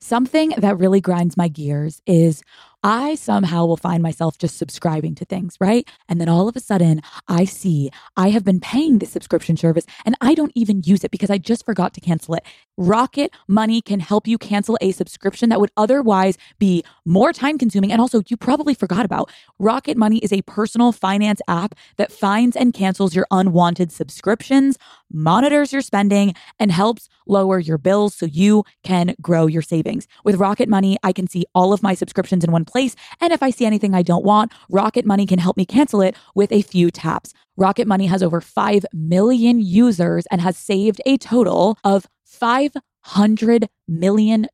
Something 0.00 0.50
that 0.58 0.78
really 0.78 1.00
grinds 1.00 1.36
my 1.36 1.48
gears 1.48 2.00
is 2.06 2.42
I 2.82 3.16
somehow 3.16 3.66
will 3.66 3.76
find 3.76 4.02
myself 4.02 4.38
just 4.38 4.58
subscribing 4.58 5.14
to 5.16 5.24
things, 5.24 5.56
right? 5.60 5.88
And 6.08 6.20
then 6.20 6.28
all 6.28 6.48
of 6.48 6.54
a 6.56 6.60
sudden, 6.60 7.00
I 7.26 7.44
see 7.44 7.90
I 8.16 8.30
have 8.30 8.44
been 8.44 8.60
paying 8.60 8.98
this 8.98 9.10
subscription 9.10 9.56
service 9.56 9.86
and 10.04 10.14
I 10.20 10.34
don't 10.34 10.52
even 10.54 10.82
use 10.84 11.02
it 11.02 11.10
because 11.10 11.30
I 11.30 11.38
just 11.38 11.64
forgot 11.64 11.94
to 11.94 12.00
cancel 12.00 12.34
it. 12.34 12.44
Rocket 12.76 13.32
Money 13.48 13.80
can 13.80 13.98
help 14.00 14.28
you 14.28 14.38
cancel 14.38 14.78
a 14.80 14.92
subscription 14.92 15.48
that 15.48 15.58
would 15.58 15.70
otherwise 15.76 16.36
be 16.58 16.84
more 17.04 17.32
time 17.32 17.58
consuming 17.58 17.90
and 17.90 18.00
also 18.00 18.22
you 18.28 18.36
probably 18.36 18.74
forgot 18.74 19.04
about. 19.04 19.30
Rocket 19.58 19.96
Money 19.96 20.18
is 20.18 20.32
a 20.32 20.42
personal 20.42 20.92
finance 20.92 21.40
app 21.48 21.74
that 21.96 22.12
finds 22.12 22.56
and 22.56 22.72
cancels 22.72 23.16
your 23.16 23.26
unwanted 23.30 23.90
subscriptions, 23.90 24.78
monitors 25.10 25.72
your 25.72 25.82
spending, 25.82 26.34
and 26.60 26.70
helps 26.70 27.08
lower 27.26 27.58
your 27.58 27.78
bills 27.78 28.14
so 28.14 28.26
you 28.26 28.62
can 28.84 29.14
grow 29.20 29.46
your 29.46 29.62
savings. 29.62 30.06
With 30.22 30.36
Rocket 30.36 30.68
Money, 30.68 30.98
I 31.02 31.12
can 31.12 31.26
see 31.26 31.44
all 31.54 31.72
of 31.72 31.82
my 31.82 31.94
subscriptions 31.94 32.44
in 32.44 32.52
one 32.52 32.64
place 32.64 32.75
place. 32.76 32.94
And 33.22 33.32
if 33.32 33.42
I 33.42 33.48
see 33.48 33.64
anything 33.64 33.94
I 33.94 34.02
don't 34.02 34.24
want, 34.24 34.52
Rocket 34.68 35.06
Money 35.06 35.24
can 35.24 35.38
help 35.38 35.56
me 35.56 35.64
cancel 35.64 36.02
it 36.02 36.14
with 36.34 36.52
a 36.52 36.60
few 36.60 36.90
taps. 36.90 37.32
Rocket 37.56 37.88
Money 37.88 38.06
has 38.06 38.22
over 38.22 38.42
5 38.42 38.84
million 38.92 39.60
users 39.60 40.26
and 40.30 40.42
has 40.42 40.58
saved 40.58 41.00
a 41.06 41.16
total 41.16 41.78
of 41.84 42.06
$500 42.28 43.68
million 43.88 44.46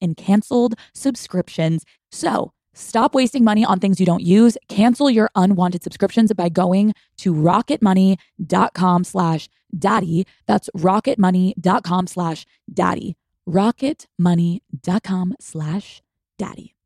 in 0.00 0.14
canceled 0.14 0.74
subscriptions. 0.94 1.84
So, 2.12 2.52
Stop 2.74 3.12
wasting 3.12 3.42
money 3.42 3.64
on 3.64 3.80
things 3.80 3.98
you 3.98 4.06
don't 4.06 4.22
use. 4.22 4.56
Cancel 4.68 5.10
your 5.10 5.30
unwanted 5.34 5.82
subscriptions 5.82 6.32
by 6.32 6.48
going 6.48 6.94
to 7.16 7.34
rocketmoney.com 7.34 9.02
slash 9.02 9.48
daddy. 9.76 10.24
That's 10.46 10.70
rocketmoney.com 10.76 12.06
slash 12.06 12.46
daddy. 12.72 13.16
rocketmoney.com 13.48 15.34
slash 15.40 16.02
daddy. 16.38 16.77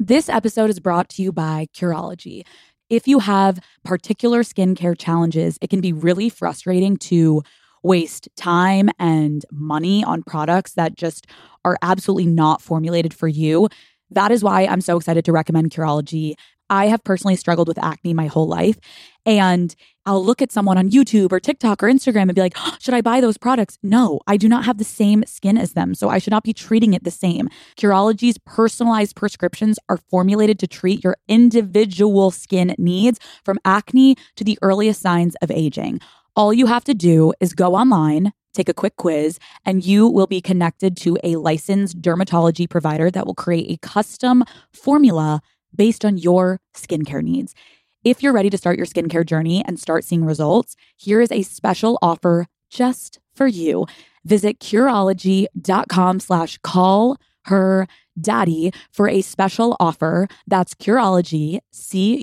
This 0.00 0.28
episode 0.28 0.70
is 0.70 0.78
brought 0.78 1.08
to 1.10 1.22
you 1.22 1.32
by 1.32 1.66
Curology. 1.74 2.46
If 2.88 3.08
you 3.08 3.18
have 3.18 3.58
particular 3.84 4.44
skincare 4.44 4.96
challenges, 4.96 5.58
it 5.60 5.70
can 5.70 5.80
be 5.80 5.92
really 5.92 6.28
frustrating 6.28 6.96
to 6.98 7.42
waste 7.82 8.28
time 8.36 8.90
and 9.00 9.44
money 9.50 10.04
on 10.04 10.22
products 10.22 10.74
that 10.74 10.94
just 10.94 11.26
are 11.64 11.76
absolutely 11.82 12.26
not 12.26 12.62
formulated 12.62 13.12
for 13.12 13.26
you. 13.26 13.68
That 14.08 14.30
is 14.30 14.44
why 14.44 14.66
I'm 14.66 14.80
so 14.80 14.96
excited 14.98 15.24
to 15.24 15.32
recommend 15.32 15.72
Curology. 15.72 16.34
I 16.70 16.86
have 16.86 17.02
personally 17.02 17.34
struggled 17.34 17.66
with 17.66 17.82
acne 17.82 18.14
my 18.14 18.26
whole 18.26 18.46
life. 18.46 18.78
And 19.28 19.74
I'll 20.06 20.24
look 20.24 20.40
at 20.40 20.50
someone 20.50 20.78
on 20.78 20.88
YouTube 20.88 21.32
or 21.32 21.38
TikTok 21.38 21.82
or 21.82 21.86
Instagram 21.86 22.22
and 22.22 22.34
be 22.34 22.40
like, 22.40 22.56
should 22.80 22.94
I 22.94 23.02
buy 23.02 23.20
those 23.20 23.36
products? 23.36 23.76
No, 23.82 24.20
I 24.26 24.38
do 24.38 24.48
not 24.48 24.64
have 24.64 24.78
the 24.78 24.84
same 24.84 25.22
skin 25.26 25.58
as 25.58 25.74
them. 25.74 25.94
So 25.94 26.08
I 26.08 26.16
should 26.16 26.30
not 26.30 26.44
be 26.44 26.54
treating 26.54 26.94
it 26.94 27.04
the 27.04 27.10
same. 27.10 27.50
Curology's 27.76 28.38
personalized 28.46 29.16
prescriptions 29.16 29.78
are 29.90 29.98
formulated 29.98 30.58
to 30.60 30.66
treat 30.66 31.04
your 31.04 31.18
individual 31.28 32.30
skin 32.30 32.74
needs 32.78 33.20
from 33.44 33.58
acne 33.66 34.16
to 34.36 34.44
the 34.44 34.58
earliest 34.62 35.02
signs 35.02 35.36
of 35.42 35.50
aging. 35.50 36.00
All 36.34 36.54
you 36.54 36.64
have 36.64 36.84
to 36.84 36.94
do 36.94 37.34
is 37.38 37.52
go 37.52 37.74
online, 37.74 38.32
take 38.54 38.70
a 38.70 38.74
quick 38.74 38.96
quiz, 38.96 39.38
and 39.66 39.84
you 39.84 40.08
will 40.08 40.26
be 40.26 40.40
connected 40.40 40.96
to 40.98 41.18
a 41.22 41.36
licensed 41.36 42.00
dermatology 42.00 42.66
provider 42.70 43.10
that 43.10 43.26
will 43.26 43.34
create 43.34 43.70
a 43.70 43.86
custom 43.86 44.42
formula 44.72 45.42
based 45.74 46.02
on 46.02 46.16
your 46.16 46.60
skincare 46.74 47.22
needs. 47.22 47.54
If 48.08 48.22
you're 48.22 48.32
ready 48.32 48.48
to 48.48 48.56
start 48.56 48.78
your 48.78 48.86
skincare 48.86 49.26
journey 49.26 49.62
and 49.66 49.78
start 49.78 50.02
seeing 50.02 50.24
results, 50.24 50.76
here 50.96 51.20
is 51.20 51.30
a 51.30 51.42
special 51.42 51.98
offer 52.00 52.46
just 52.70 53.18
for 53.34 53.46
you. 53.46 53.84
Visit 54.24 54.60
Curology.com 54.60 56.20
slash 56.20 56.56
call 56.62 57.18
her 57.44 57.86
daddy 58.18 58.72
for 58.90 59.10
a 59.10 59.20
special 59.20 59.76
offer. 59.78 60.26
That's 60.46 60.72
Curology, 60.72 61.58
C-U-R-O-L-O-G-Y 61.70 62.22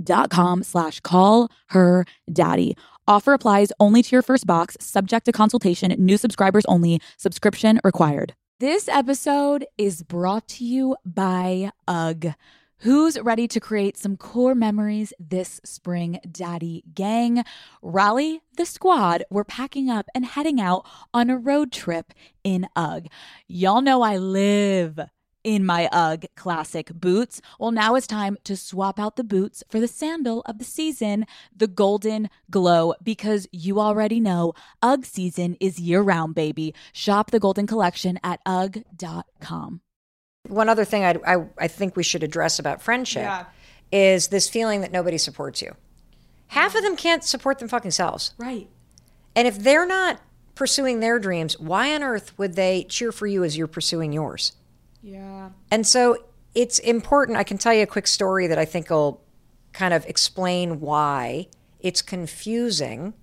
dot 0.00 0.30
com 0.30 0.62
slash 0.62 1.00
call 1.00 1.50
her 1.70 2.04
daddy. 2.32 2.76
Offer 3.08 3.32
applies 3.32 3.72
only 3.80 4.04
to 4.04 4.14
your 4.14 4.22
first 4.22 4.46
box, 4.46 4.76
subject 4.78 5.26
to 5.26 5.32
consultation, 5.32 5.90
new 5.98 6.16
subscribers 6.16 6.64
only, 6.66 7.00
subscription 7.16 7.80
required. 7.82 8.34
This 8.60 8.88
episode 8.88 9.66
is 9.76 10.04
brought 10.04 10.46
to 10.48 10.64
you 10.64 10.94
by 11.04 11.72
UGG. 11.88 12.34
Who's 12.82 13.20
ready 13.20 13.46
to 13.48 13.60
create 13.60 13.98
some 13.98 14.16
core 14.16 14.54
memories 14.54 15.12
this 15.20 15.60
spring, 15.64 16.18
Daddy 16.32 16.82
Gang? 16.94 17.44
Rally 17.82 18.40
the 18.56 18.64
squad. 18.64 19.22
We're 19.28 19.44
packing 19.44 19.90
up 19.90 20.06
and 20.14 20.24
heading 20.24 20.62
out 20.62 20.86
on 21.12 21.28
a 21.28 21.36
road 21.36 21.72
trip 21.72 22.14
in 22.42 22.68
UGG. 22.74 23.08
Y'all 23.46 23.82
know 23.82 24.00
I 24.00 24.16
live 24.16 24.98
in 25.44 25.66
my 25.66 25.90
UGG 25.92 26.28
classic 26.36 26.90
boots. 26.94 27.42
Well, 27.58 27.70
now 27.70 27.96
it's 27.96 28.06
time 28.06 28.38
to 28.44 28.56
swap 28.56 28.98
out 28.98 29.16
the 29.16 29.24
boots 29.24 29.62
for 29.68 29.78
the 29.78 29.86
sandal 29.86 30.40
of 30.46 30.56
the 30.56 30.64
season, 30.64 31.26
the 31.54 31.68
Golden 31.68 32.30
Glow, 32.50 32.94
because 33.02 33.46
you 33.52 33.78
already 33.78 34.20
know 34.20 34.54
UGG 34.80 35.04
season 35.04 35.54
is 35.60 35.78
year 35.78 36.00
round, 36.00 36.34
baby. 36.34 36.74
Shop 36.94 37.30
the 37.30 37.40
Golden 37.40 37.66
Collection 37.66 38.18
at 38.24 38.40
UGG.com. 38.46 39.82
One 40.50 40.68
other 40.68 40.84
thing 40.84 41.04
I, 41.04 41.14
I, 41.26 41.44
I 41.58 41.68
think 41.68 41.96
we 41.96 42.02
should 42.02 42.22
address 42.22 42.58
about 42.58 42.82
friendship 42.82 43.22
Yeah. 43.22 43.44
is 43.92 44.28
this 44.28 44.48
feeling 44.48 44.80
that 44.82 44.92
nobody 44.92 45.18
supports 45.18 45.62
you. 45.62 45.74
Half 46.48 46.74
of 46.74 46.82
them 46.82 46.96
can't 46.96 47.22
support 47.24 47.58
them 47.58 47.68
fucking 47.68 47.92
selves. 47.92 48.34
Right. 48.38 48.68
And 49.36 49.46
if 49.46 49.58
they're 49.58 49.86
not 49.86 50.20
pursuing 50.56 51.00
their 51.00 51.18
dreams, 51.18 51.58
why 51.58 51.94
on 51.94 52.02
earth 52.02 52.36
would 52.38 52.54
they 52.56 52.84
cheer 52.84 53.12
for 53.12 53.26
you 53.26 53.44
as 53.44 53.56
you're 53.56 53.66
pursuing 53.68 54.12
yours? 54.12 54.52
Yeah. 55.02 55.50
And 55.70 55.86
so 55.86 56.16
it's 56.54 56.78
important. 56.80 57.38
I 57.38 57.44
can 57.44 57.56
tell 57.56 57.72
you 57.72 57.82
a 57.84 57.86
quick 57.86 58.06
story 58.08 58.48
that 58.48 58.58
I 58.58 58.64
think 58.64 58.90
will 58.90 59.22
kind 59.72 59.94
of 59.94 60.04
explain 60.06 60.80
why 60.80 61.46
it's 61.78 62.02
confusing 62.02 63.14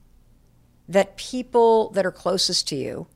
that 0.88 1.18
people 1.18 1.90
that 1.92 2.06
are 2.06 2.12
closest 2.12 2.70
to 2.70 2.76
you 2.78 3.08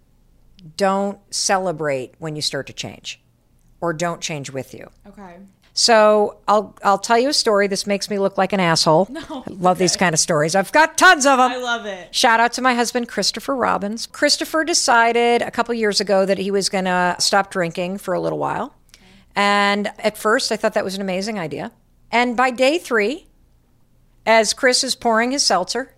don't 0.76 1.18
celebrate 1.34 2.14
when 2.20 2.36
you 2.36 2.42
start 2.42 2.68
to 2.68 2.74
change 2.74 3.20
or 3.82 3.94
don't 3.94 4.22
change 4.22 4.52
with 4.52 4.74
you. 4.74 4.90
Okay. 5.08 5.38
So 5.74 6.38
I'll 6.48 6.76
I'll 6.84 6.98
tell 6.98 7.18
you 7.18 7.30
a 7.30 7.34
story. 7.34 7.68
This 7.68 7.88
makes 7.88 8.10
me 8.10 8.20
look 8.20 8.38
like 8.38 8.54
an 8.54 8.60
asshole. 8.60 9.08
No, 9.22 9.44
I 9.48 9.52
love 9.52 9.78
these 9.78 9.96
kind 9.96 10.14
of 10.14 10.20
stories. 10.20 10.56
I've 10.56 10.72
got 10.72 10.98
tons 10.98 11.26
of 11.26 11.38
them. 11.38 11.52
I 11.52 11.58
love 11.58 11.86
it. 11.86 12.14
Shout 12.14 12.40
out 12.40 12.54
to 12.54 12.62
my 12.62 12.74
husband 12.74 13.08
Christopher 13.08 13.56
Robbins. 13.56 14.08
Christopher 14.08 14.64
decided 14.64 15.42
a 15.42 15.52
couple 15.52 15.74
years 15.74 16.00
ago 16.00 16.26
that 16.26 16.38
he 16.38 16.52
was 16.52 16.70
going 16.70 16.86
to 16.86 17.16
stop 17.20 17.52
drinking 17.52 18.00
for 18.00 18.14
a 18.14 18.20
little 18.20 18.40
while. 18.40 18.76
And 19.36 19.92
at 20.00 20.18
first 20.18 20.52
I 20.52 20.58
thought 20.58 20.74
that 20.74 20.84
was 20.84 20.96
an 20.96 21.02
amazing 21.02 21.40
idea. 21.40 21.72
And 22.12 22.36
by 22.36 22.52
day 22.52 22.78
3, 22.78 23.28
as 24.26 24.54
Chris 24.54 24.84
is 24.84 24.96
pouring 24.96 25.32
his 25.32 25.44
seltzer 25.44 25.94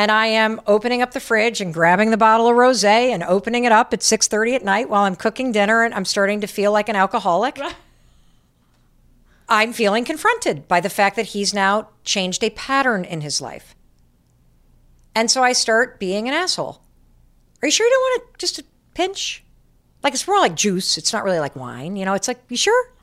and 0.00 0.10
I 0.10 0.28
am 0.28 0.62
opening 0.66 1.02
up 1.02 1.12
the 1.12 1.20
fridge 1.20 1.60
and 1.60 1.74
grabbing 1.74 2.10
the 2.10 2.16
bottle 2.16 2.48
of 2.48 2.56
rosé 2.56 3.10
and 3.10 3.22
opening 3.22 3.64
it 3.64 3.72
up 3.72 3.92
at 3.92 4.00
6:30 4.00 4.54
at 4.54 4.64
night 4.64 4.88
while 4.88 5.02
I'm 5.02 5.14
cooking 5.14 5.52
dinner 5.52 5.82
and 5.82 5.92
I'm 5.92 6.06
starting 6.06 6.40
to 6.40 6.46
feel 6.46 6.72
like 6.72 6.88
an 6.88 6.96
alcoholic. 6.96 7.60
I'm 9.50 9.74
feeling 9.74 10.06
confronted 10.06 10.66
by 10.66 10.80
the 10.80 10.88
fact 10.88 11.16
that 11.16 11.26
he's 11.26 11.52
now 11.52 11.90
changed 12.02 12.42
a 12.42 12.48
pattern 12.48 13.04
in 13.04 13.20
his 13.20 13.42
life. 13.42 13.74
And 15.14 15.30
so 15.30 15.42
I 15.42 15.52
start 15.52 16.00
being 16.00 16.28
an 16.28 16.34
asshole. 16.34 16.80
Are 17.60 17.66
you 17.66 17.70
sure 17.70 17.86
you 17.86 17.92
don't 17.92 18.00
want 18.00 18.32
to 18.32 18.38
just 18.38 18.58
a 18.58 18.64
pinch? 18.94 19.44
Like 20.02 20.14
it's 20.14 20.26
more 20.26 20.38
like 20.38 20.54
juice. 20.56 20.96
It's 20.96 21.12
not 21.12 21.24
really 21.24 21.40
like 21.40 21.56
wine. 21.56 21.96
You 21.96 22.06
know, 22.06 22.14
it's 22.14 22.28
like, 22.28 22.40
you 22.48 22.56
sure? 22.56 22.94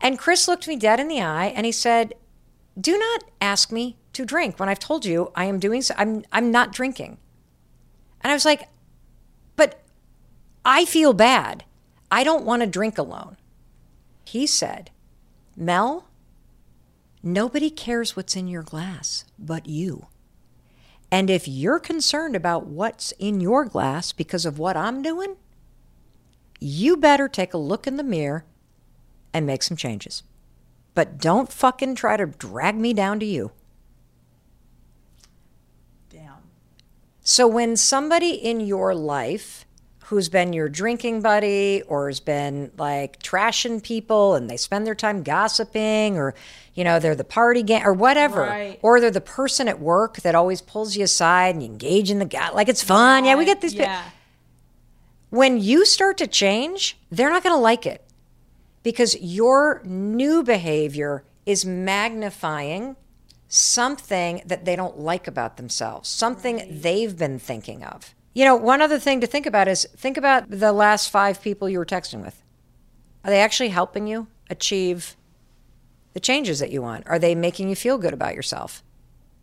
And 0.00 0.18
Chris 0.18 0.48
looked 0.48 0.66
me 0.66 0.76
dead 0.76 0.98
in 0.98 1.08
the 1.08 1.20
eye 1.20 1.52
and 1.54 1.66
he 1.66 1.72
said, 1.72 2.14
Do 2.80 2.96
not 2.96 3.24
ask 3.42 3.70
me 3.70 3.98
to 4.14 4.24
drink 4.24 4.58
when 4.58 4.68
I've 4.68 4.78
told 4.78 5.04
you 5.04 5.30
I 5.34 5.44
am 5.44 5.58
doing 5.58 5.82
so. 5.82 5.94
I'm, 5.96 6.24
I'm 6.32 6.50
not 6.50 6.72
drinking. 6.72 7.18
And 8.20 8.30
I 8.30 8.34
was 8.34 8.44
like, 8.44 8.68
But 9.56 9.82
I 10.64 10.84
feel 10.84 11.12
bad. 11.12 11.64
I 12.10 12.24
don't 12.24 12.44
want 12.44 12.62
to 12.62 12.66
drink 12.66 12.98
alone. 12.98 13.36
He 14.24 14.46
said, 14.46 14.90
Mel, 15.56 16.08
nobody 17.22 17.70
cares 17.70 18.16
what's 18.16 18.36
in 18.36 18.48
your 18.48 18.62
glass 18.62 19.24
but 19.38 19.66
you. 19.66 20.06
And 21.10 21.30
if 21.30 21.46
you're 21.46 21.78
concerned 21.78 22.34
about 22.34 22.66
what's 22.66 23.12
in 23.12 23.40
your 23.40 23.64
glass 23.64 24.12
because 24.12 24.44
of 24.44 24.58
what 24.58 24.76
I'm 24.76 25.02
doing, 25.02 25.36
you 26.60 26.96
better 26.96 27.28
take 27.28 27.54
a 27.54 27.58
look 27.58 27.86
in 27.86 27.96
the 27.96 28.02
mirror 28.02 28.44
and 29.32 29.46
make 29.46 29.62
some 29.62 29.76
changes. 29.76 30.22
But 30.94 31.18
don't 31.18 31.52
fucking 31.52 31.96
try 31.96 32.16
to 32.16 32.26
drag 32.26 32.76
me 32.76 32.92
down 32.92 33.20
to 33.20 33.26
you. 33.26 33.52
Damn. 36.14 36.34
So 37.22 37.46
when 37.48 37.76
somebody 37.76 38.30
in 38.30 38.60
your 38.60 38.94
life 38.94 39.64
who's 40.04 40.28
been 40.28 40.52
your 40.52 40.68
drinking 40.68 41.22
buddy 41.22 41.82
or 41.88 42.08
has 42.08 42.20
been 42.20 42.70
like 42.76 43.20
trashing 43.22 43.82
people 43.82 44.34
and 44.34 44.48
they 44.50 44.56
spend 44.58 44.86
their 44.86 44.94
time 44.94 45.22
gossiping 45.22 46.18
or 46.18 46.34
you 46.74 46.84
know 46.84 46.98
they're 46.98 47.14
the 47.14 47.24
party 47.24 47.62
gang 47.62 47.82
or 47.84 47.94
whatever 47.94 48.42
Right. 48.42 48.78
or 48.82 49.00
they're 49.00 49.10
the 49.10 49.22
person 49.22 49.66
at 49.66 49.80
work 49.80 50.16
that 50.18 50.34
always 50.34 50.60
pulls 50.60 50.94
you 50.94 51.04
aside 51.04 51.54
and 51.54 51.62
you 51.62 51.70
engage 51.70 52.10
in 52.10 52.18
the 52.18 52.26
guy 52.26 52.50
like 52.50 52.68
it's 52.68 52.82
fun 52.82 53.24
yeah 53.24 53.34
we 53.34 53.46
get 53.46 53.62
these 53.62 53.72
pe- 53.74 53.80
Yeah. 53.84 54.02
when 55.30 55.58
you 55.58 55.86
start 55.86 56.18
to 56.18 56.26
change, 56.26 56.98
they're 57.10 57.30
not 57.30 57.42
going 57.42 57.54
to 57.56 57.60
like 57.60 57.86
it 57.86 58.04
because 58.82 59.16
your 59.20 59.80
new 59.86 60.42
behavior 60.42 61.24
is 61.46 61.64
magnifying 61.64 62.96
something 63.54 64.42
that 64.44 64.64
they 64.64 64.74
don't 64.74 64.98
like 64.98 65.28
about 65.28 65.56
themselves, 65.56 66.08
something 66.08 66.66
they've 66.68 67.16
been 67.16 67.38
thinking 67.38 67.84
of. 67.84 68.12
You 68.32 68.44
know, 68.44 68.56
one 68.56 68.82
other 68.82 68.98
thing 68.98 69.20
to 69.20 69.28
think 69.28 69.46
about 69.46 69.68
is 69.68 69.86
think 69.96 70.16
about 70.16 70.50
the 70.50 70.72
last 70.72 71.08
five 71.08 71.40
people 71.40 71.68
you 71.68 71.78
were 71.78 71.86
texting 71.86 72.24
with. 72.24 72.42
Are 73.24 73.30
they 73.30 73.40
actually 73.40 73.68
helping 73.68 74.08
you 74.08 74.26
achieve 74.50 75.14
the 76.14 76.20
changes 76.20 76.58
that 76.58 76.72
you 76.72 76.82
want? 76.82 77.06
Are 77.06 77.18
they 77.20 77.36
making 77.36 77.68
you 77.68 77.76
feel 77.76 77.96
good 77.96 78.12
about 78.12 78.34
yourself? 78.34 78.82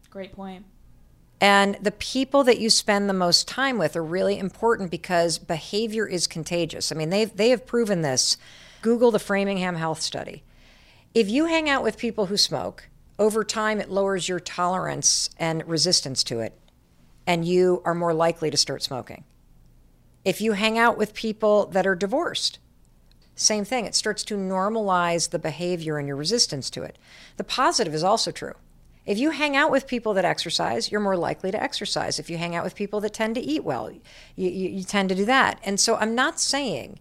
Great 0.10 0.34
point. 0.34 0.66
And 1.40 1.76
the 1.82 1.92
people 1.92 2.44
that 2.44 2.60
you 2.60 2.70
spend 2.70 3.10
the 3.10 3.14
most 3.14 3.48
time 3.48 3.78
with 3.78 3.96
are 3.96 4.04
really 4.04 4.38
important 4.38 4.92
because 4.92 5.38
behavior 5.38 6.06
is 6.06 6.28
contagious. 6.28 6.92
I 6.92 6.96
mean, 6.96 7.12
they 7.12 7.26
they 7.26 7.50
have 7.50 7.66
proven 7.66 8.02
this. 8.02 8.36
Google 8.82 9.12
the 9.12 9.20
Framingham 9.20 9.76
Health 9.76 10.02
Study. 10.02 10.44
If 11.14 11.30
you 11.30 11.46
hang 11.46 11.70
out 11.70 11.82
with 11.82 11.98
people 11.98 12.26
who 12.26 12.36
smoke, 12.36 12.90
over 13.22 13.44
time 13.44 13.80
it 13.80 13.92
lowers 13.92 14.28
your 14.28 14.40
tolerance 14.40 15.30
and 15.38 15.66
resistance 15.68 16.24
to 16.24 16.40
it, 16.40 16.58
and 17.28 17.46
you 17.46 17.80
are 17.86 17.94
more 17.94 18.16
likely 18.16 18.50
to 18.50 18.58
start 18.58 18.82
smoking. 18.82 19.24
If 20.26 20.42
you 20.42 20.54
hang 20.54 20.80
out 20.80 20.98
with 20.98 21.14
people 21.14 21.68
that 21.68 21.86
are 21.86 21.94
divorced, 21.94 22.58
same 23.36 23.64
thing. 23.64 23.86
It 23.86 23.94
starts 23.94 24.24
to 24.24 24.36
normalize 24.36 25.30
the 25.30 25.38
behavior 25.38 26.00
and 26.00 26.08
your 26.08 26.18
resistance 26.18 26.72
to 26.72 26.82
it. 26.82 26.98
The 27.38 27.44
positive 27.44 27.94
is 27.94 28.04
also 28.04 28.32
true. 28.32 28.56
If 29.06 29.20
you 29.20 29.30
hang 29.30 29.56
out 29.56 29.70
with 29.70 29.88
people 29.88 30.16
that 30.16 30.26
exercise, 30.26 30.92
you're 30.92 31.00
more 31.00 31.16
likely 31.16 31.52
to 31.52 31.62
exercise. 31.62 32.18
If 32.18 32.28
you 32.28 32.40
hang 32.40 32.56
out 32.56 32.64
with 32.64 32.76
people 32.76 33.00
that 33.02 33.14
tend 33.14 33.36
to 33.36 33.42
eat 33.42 33.64
well, 33.64 33.92
you, 33.92 34.02
you, 34.36 34.70
you 34.70 34.84
tend 34.84 35.10
to 35.10 35.16
do 35.16 35.26
that. 35.26 35.60
And 35.64 35.80
so 35.80 35.96
I'm 35.96 36.16
not 36.16 36.40
saying 36.40 37.00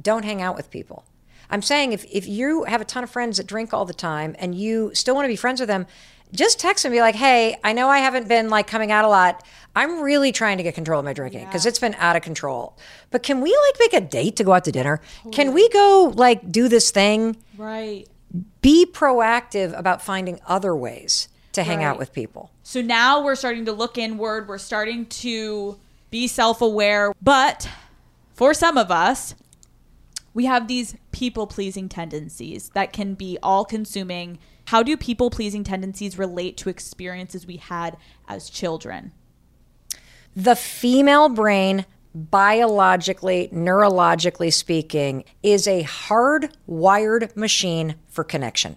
don't 0.00 0.24
hang 0.24 0.42
out 0.42 0.56
with 0.56 0.70
people. 0.70 1.04
I'm 1.50 1.62
saying 1.62 1.92
if, 1.92 2.04
if 2.10 2.26
you 2.26 2.64
have 2.64 2.80
a 2.80 2.84
ton 2.84 3.04
of 3.04 3.10
friends 3.10 3.36
that 3.36 3.46
drink 3.46 3.74
all 3.74 3.84
the 3.84 3.94
time 3.94 4.36
and 4.38 4.54
you 4.54 4.92
still 4.94 5.14
want 5.14 5.24
to 5.24 5.28
be 5.28 5.36
friends 5.36 5.60
with 5.60 5.68
them, 5.68 5.86
just 6.32 6.60
text 6.60 6.84
them 6.84 6.92
and 6.92 6.96
be 6.96 7.00
like, 7.00 7.16
hey, 7.16 7.58
I 7.64 7.72
know 7.72 7.88
I 7.88 7.98
haven't 7.98 8.28
been 8.28 8.48
like 8.50 8.66
coming 8.66 8.92
out 8.92 9.04
a 9.04 9.08
lot. 9.08 9.44
I'm 9.74 10.00
really 10.00 10.32
trying 10.32 10.56
to 10.58 10.62
get 10.62 10.74
control 10.74 11.00
of 11.00 11.04
my 11.04 11.12
drinking 11.12 11.46
because 11.46 11.66
it's 11.66 11.78
been 11.78 11.94
out 11.94 12.16
of 12.16 12.22
control. 12.22 12.76
But 13.10 13.22
can 13.22 13.40
we 13.40 13.50
like 13.50 13.80
make 13.80 14.02
a 14.02 14.06
date 14.06 14.36
to 14.36 14.44
go 14.44 14.52
out 14.52 14.64
to 14.64 14.72
dinner? 14.72 15.00
Oh, 15.26 15.30
can 15.30 15.52
we 15.52 15.68
go 15.70 16.12
like 16.14 16.50
do 16.50 16.68
this 16.68 16.90
thing? 16.90 17.36
Right. 17.56 18.06
Be 18.62 18.86
proactive 18.86 19.76
about 19.76 20.02
finding 20.02 20.40
other 20.46 20.74
ways 20.74 21.28
to 21.52 21.64
hang 21.64 21.82
out 21.82 21.98
with 21.98 22.12
people. 22.12 22.50
So 22.62 22.80
now 22.80 23.24
we're 23.24 23.34
starting 23.34 23.64
to 23.64 23.72
look 23.72 23.98
inward. 23.98 24.46
We're 24.46 24.58
starting 24.58 25.06
to 25.06 25.78
be 26.10 26.28
self 26.28 26.62
aware. 26.62 27.12
But 27.20 27.68
for 28.34 28.54
some 28.54 28.78
of 28.78 28.90
us, 28.90 29.34
we 30.32 30.46
have 30.46 30.68
these 30.68 30.96
people 31.12 31.46
pleasing 31.46 31.88
tendencies 31.88 32.70
that 32.74 32.92
can 32.92 33.14
be 33.14 33.38
all 33.42 33.64
consuming. 33.64 34.38
How 34.66 34.82
do 34.82 34.96
people 34.96 35.30
pleasing 35.30 35.64
tendencies 35.64 36.18
relate 36.18 36.56
to 36.58 36.68
experiences 36.68 37.46
we 37.46 37.56
had 37.56 37.96
as 38.28 38.48
children? 38.48 39.12
The 40.36 40.54
female 40.54 41.28
brain, 41.28 41.84
biologically, 42.14 43.48
neurologically 43.52 44.52
speaking, 44.52 45.24
is 45.42 45.66
a 45.66 45.82
hardwired 45.82 47.34
machine 47.36 47.96
for 48.08 48.22
connection. 48.22 48.76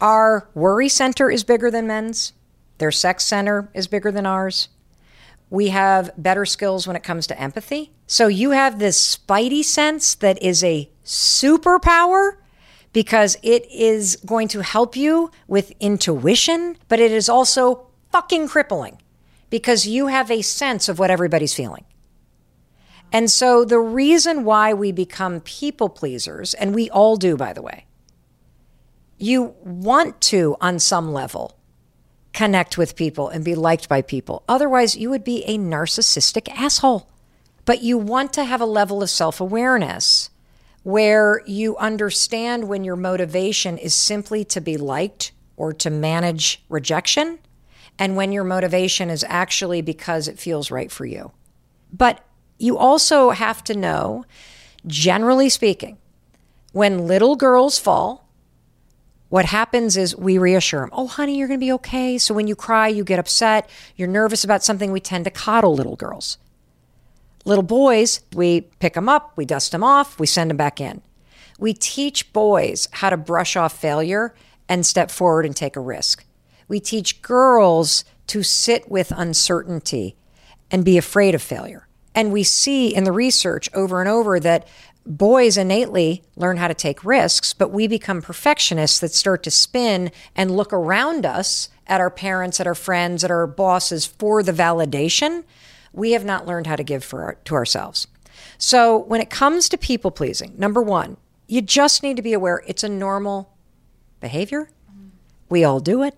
Our 0.00 0.48
worry 0.54 0.88
center 0.88 1.30
is 1.30 1.44
bigger 1.44 1.70
than 1.70 1.86
men's, 1.86 2.32
their 2.78 2.90
sex 2.90 3.24
center 3.26 3.70
is 3.74 3.86
bigger 3.86 4.10
than 4.10 4.24
ours. 4.24 4.68
We 5.50 5.68
have 5.68 6.10
better 6.16 6.46
skills 6.46 6.86
when 6.86 6.96
it 6.96 7.02
comes 7.02 7.26
to 7.26 7.40
empathy. 7.40 7.92
So 8.06 8.28
you 8.28 8.52
have 8.52 8.78
this 8.78 9.16
spidey 9.16 9.64
sense 9.64 10.14
that 10.16 10.40
is 10.42 10.64
a 10.64 10.90
superpower 11.04 12.36
because 12.92 13.36
it 13.42 13.70
is 13.70 14.16
going 14.24 14.48
to 14.48 14.62
help 14.62 14.96
you 14.96 15.30
with 15.46 15.72
intuition, 15.80 16.76
but 16.88 17.00
it 17.00 17.12
is 17.12 17.28
also 17.28 17.88
fucking 18.10 18.48
crippling 18.48 18.98
because 19.48 19.86
you 19.86 20.06
have 20.06 20.30
a 20.30 20.42
sense 20.42 20.88
of 20.88 20.98
what 20.98 21.10
everybody's 21.10 21.54
feeling. 21.54 21.84
And 23.12 23.30
so 23.30 23.64
the 23.64 23.80
reason 23.80 24.44
why 24.44 24.72
we 24.72 24.92
become 24.92 25.40
people 25.40 25.88
pleasers, 25.88 26.54
and 26.54 26.74
we 26.74 26.88
all 26.90 27.16
do, 27.16 27.36
by 27.36 27.52
the 27.52 27.62
way, 27.62 27.86
you 29.18 29.54
want 29.62 30.20
to, 30.22 30.56
on 30.60 30.78
some 30.78 31.12
level, 31.12 31.56
connect 32.40 32.78
with 32.78 32.96
people 32.96 33.28
and 33.28 33.44
be 33.44 33.54
liked 33.54 33.86
by 33.86 34.00
people. 34.00 34.42
Otherwise, 34.48 34.96
you 34.96 35.10
would 35.10 35.22
be 35.22 35.44
a 35.44 35.58
narcissistic 35.58 36.48
asshole. 36.48 37.06
But 37.66 37.82
you 37.82 37.98
want 37.98 38.32
to 38.32 38.44
have 38.44 38.62
a 38.62 38.76
level 38.80 39.02
of 39.02 39.10
self 39.10 39.42
awareness 39.42 40.30
where 40.82 41.42
you 41.44 41.76
understand 41.76 42.66
when 42.66 42.82
your 42.82 42.96
motivation 42.96 43.76
is 43.76 43.94
simply 43.94 44.42
to 44.46 44.58
be 44.58 44.78
liked 44.78 45.32
or 45.58 45.74
to 45.74 45.90
manage 45.90 46.62
rejection, 46.70 47.38
and 47.98 48.16
when 48.16 48.32
your 48.32 48.44
motivation 48.44 49.10
is 49.10 49.22
actually 49.28 49.82
because 49.82 50.26
it 50.26 50.38
feels 50.38 50.70
right 50.70 50.90
for 50.90 51.04
you. 51.04 51.32
But 51.92 52.24
you 52.56 52.78
also 52.78 53.30
have 53.30 53.62
to 53.64 53.76
know, 53.76 54.24
generally 54.86 55.50
speaking, 55.50 55.98
when 56.72 57.06
little 57.06 57.36
girls 57.36 57.78
fall, 57.78 58.29
what 59.30 59.46
happens 59.46 59.96
is 59.96 60.16
we 60.16 60.38
reassure 60.38 60.80
them, 60.80 60.90
oh, 60.92 61.06
honey, 61.06 61.38
you're 61.38 61.48
going 61.48 61.60
to 61.60 61.64
be 61.64 61.72
okay. 61.72 62.18
So 62.18 62.34
when 62.34 62.48
you 62.48 62.56
cry, 62.56 62.88
you 62.88 63.04
get 63.04 63.20
upset, 63.20 63.70
you're 63.96 64.08
nervous 64.08 64.44
about 64.44 64.62
something, 64.64 64.92
we 64.92 65.00
tend 65.00 65.24
to 65.24 65.30
coddle 65.30 65.74
little 65.74 65.96
girls. 65.96 66.36
Little 67.44 67.62
boys, 67.62 68.20
we 68.34 68.62
pick 68.80 68.94
them 68.94 69.08
up, 69.08 69.32
we 69.36 69.46
dust 69.46 69.72
them 69.72 69.84
off, 69.84 70.18
we 70.18 70.26
send 70.26 70.50
them 70.50 70.56
back 70.56 70.80
in. 70.80 71.00
We 71.58 71.72
teach 71.72 72.32
boys 72.32 72.88
how 72.90 73.10
to 73.10 73.16
brush 73.16 73.56
off 73.56 73.78
failure 73.78 74.34
and 74.68 74.84
step 74.84 75.10
forward 75.10 75.46
and 75.46 75.54
take 75.54 75.76
a 75.76 75.80
risk. 75.80 76.24
We 76.66 76.80
teach 76.80 77.22
girls 77.22 78.04
to 78.26 78.42
sit 78.42 78.90
with 78.90 79.12
uncertainty 79.16 80.16
and 80.72 80.84
be 80.84 80.98
afraid 80.98 81.34
of 81.34 81.42
failure. 81.42 81.86
And 82.14 82.32
we 82.32 82.42
see 82.42 82.92
in 82.94 83.04
the 83.04 83.12
research 83.12 83.70
over 83.74 84.00
and 84.00 84.08
over 84.08 84.40
that 84.40 84.66
boys 85.10 85.56
innately 85.56 86.22
learn 86.36 86.56
how 86.56 86.68
to 86.68 86.74
take 86.74 87.04
risks, 87.04 87.52
but 87.52 87.72
we 87.72 87.86
become 87.86 88.22
perfectionists 88.22 89.00
that 89.00 89.12
start 89.12 89.42
to 89.42 89.50
spin 89.50 90.12
and 90.36 90.56
look 90.56 90.72
around 90.72 91.26
us 91.26 91.68
at 91.86 92.00
our 92.00 92.10
parents, 92.10 92.60
at 92.60 92.66
our 92.66 92.74
friends, 92.74 93.24
at 93.24 93.30
our 93.30 93.46
bosses 93.46 94.06
for 94.06 94.42
the 94.42 94.52
validation. 94.52 95.44
We 95.92 96.12
have 96.12 96.24
not 96.24 96.46
learned 96.46 96.68
how 96.68 96.76
to 96.76 96.84
give 96.84 97.02
for 97.02 97.22
our, 97.22 97.34
to 97.44 97.54
ourselves. 97.54 98.06
So 98.56 98.96
when 98.96 99.20
it 99.20 99.30
comes 99.30 99.68
to 99.70 99.76
people 99.76 100.10
pleasing, 100.10 100.54
number 100.56 100.80
one, 100.80 101.16
you 101.48 101.60
just 101.60 102.02
need 102.02 102.16
to 102.16 102.22
be 102.22 102.32
aware 102.32 102.62
it's 102.66 102.84
a 102.84 102.88
normal 102.88 103.52
behavior. 104.20 104.70
We 105.48 105.64
all 105.64 105.80
do 105.80 106.04
it. 106.04 106.16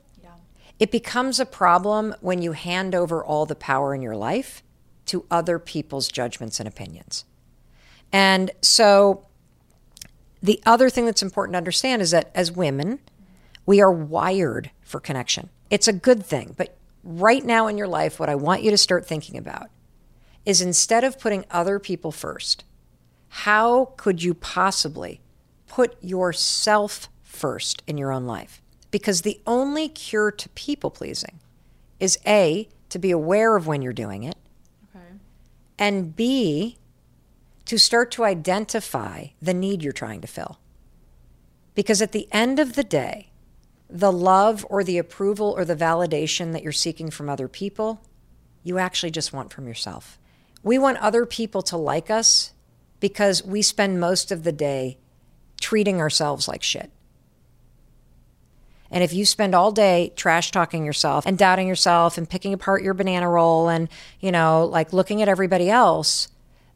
It 0.79 0.91
becomes 0.91 1.41
a 1.41 1.47
problem 1.47 2.15
when 2.21 2.43
you 2.43 2.53
hand 2.53 2.95
over 2.95 3.25
all 3.25 3.47
the 3.47 3.55
power 3.55 3.95
in 3.95 4.03
your 4.03 4.17
life 4.17 4.63
to 5.07 5.25
other 5.31 5.59
people's 5.59 6.09
judgments 6.09 6.61
and 6.61 6.69
opinions. 6.69 7.25
And 8.13 8.51
so 8.61 9.27
the 10.43 10.61
other 10.67 10.91
thing 10.91 11.07
that's 11.07 11.23
important 11.23 11.55
to 11.55 11.59
understand 11.59 12.03
is 12.03 12.11
that 12.11 12.31
as 12.35 12.53
women, 12.53 12.99
we 13.65 13.81
are 13.81 13.93
wired 13.93 14.71
for 14.83 15.01
connection. 15.01 15.49
It's 15.71 15.89
a 15.89 15.93
good 15.93 16.25
thing. 16.25 16.55
But 16.57 16.77
right 17.03 17.45
now 17.45 17.67
in 17.67 17.79
your 17.79 17.89
life, 17.89 18.21
what 18.21 18.29
I 18.29 18.35
want 18.35 18.63
you 18.63 18.71
to 18.71 18.79
start 18.79 19.07
thinking 19.07 19.37
about 19.39 19.71
is 20.45 20.61
instead 20.61 21.05
of 21.05 21.19
putting 21.19 21.45
other 21.51 21.79
people 21.79 22.13
first, 22.13 22.65
how 23.29 23.95
could 23.97 24.23
you 24.23 24.35
possibly 24.35 25.21
put 25.67 25.97
yourself 26.03 27.09
first 27.23 27.83
in 27.87 27.97
your 27.97 28.13
own 28.13 28.27
life? 28.27 28.61
Because 28.91 29.23
the 29.23 29.41
only 29.47 29.89
cure 29.89 30.31
to 30.31 30.49
people 30.51 30.91
pleasing 30.91 31.41
is 31.99 32.19
A, 32.27 32.69
to 32.91 32.99
be 32.99 33.11
aware 33.11 33.57
of 33.57 33.67
when 33.67 33.81
you're 33.81 33.93
doing 33.95 34.25
it, 34.25 34.37
and 35.79 36.15
B, 36.15 36.77
to 37.67 37.79
start 37.79 38.11
to 38.13 38.25
identify 38.25 39.27
the 39.41 39.55
need 39.55 39.83
you're 39.83 39.93
trying 39.93 40.21
to 40.21 40.27
fill. 40.27 40.59
Because 41.75 42.03
at 42.03 42.13
the 42.13 42.29
end 42.33 42.59
of 42.59 42.75
the 42.75 42.85
day, 42.85 43.31
the 43.89 44.13
love 44.13 44.67
or 44.69 44.83
the 44.83 44.99
approval 44.99 45.55
or 45.57 45.65
the 45.65 45.77
validation 45.77 46.53
that 46.53 46.63
you're 46.63 46.73
seeking 46.73 47.11
from 47.11 47.29
other 47.29 47.49
people, 47.49 48.01
you 48.63 48.79
actually 48.79 49.11
just 49.11 49.33
want 49.33 49.53
from 49.53 49.67
yourself. 49.67 50.19
We 50.63 50.79
want 50.79 50.99
other 50.99 51.27
people 51.27 51.63
to 51.63 51.77
like 51.77 52.11
us 52.11 52.53
because 53.01 53.45
we 53.45 53.63
spend 53.63 54.01
most 54.01 54.31
of 54.31 54.45
the 54.45 54.53
day 54.53 54.99
treating 55.61 56.01
ourselves 56.01 56.49
like 56.49 56.63
shit. 56.63 56.91
And 58.91 59.03
if 59.03 59.13
you 59.15 59.25
spend 59.25 59.55
all 59.55 59.73
day 59.73 60.13
trash 60.17 60.51
talking 60.51 60.85
yourself 60.85 61.25
and 61.27 61.39
doubting 61.39 61.67
yourself 61.67 62.19
and 62.19 62.29
picking 62.29 62.53
apart 62.53 62.83
your 62.83 62.95
banana 62.95 63.29
roll 63.29 63.69
and, 63.69 63.89
you 64.21 64.31
know, 64.31 64.67
like 64.67 64.93
looking 64.93 65.23
at 65.23 65.29
everybody 65.29 65.71
else, 65.71 66.29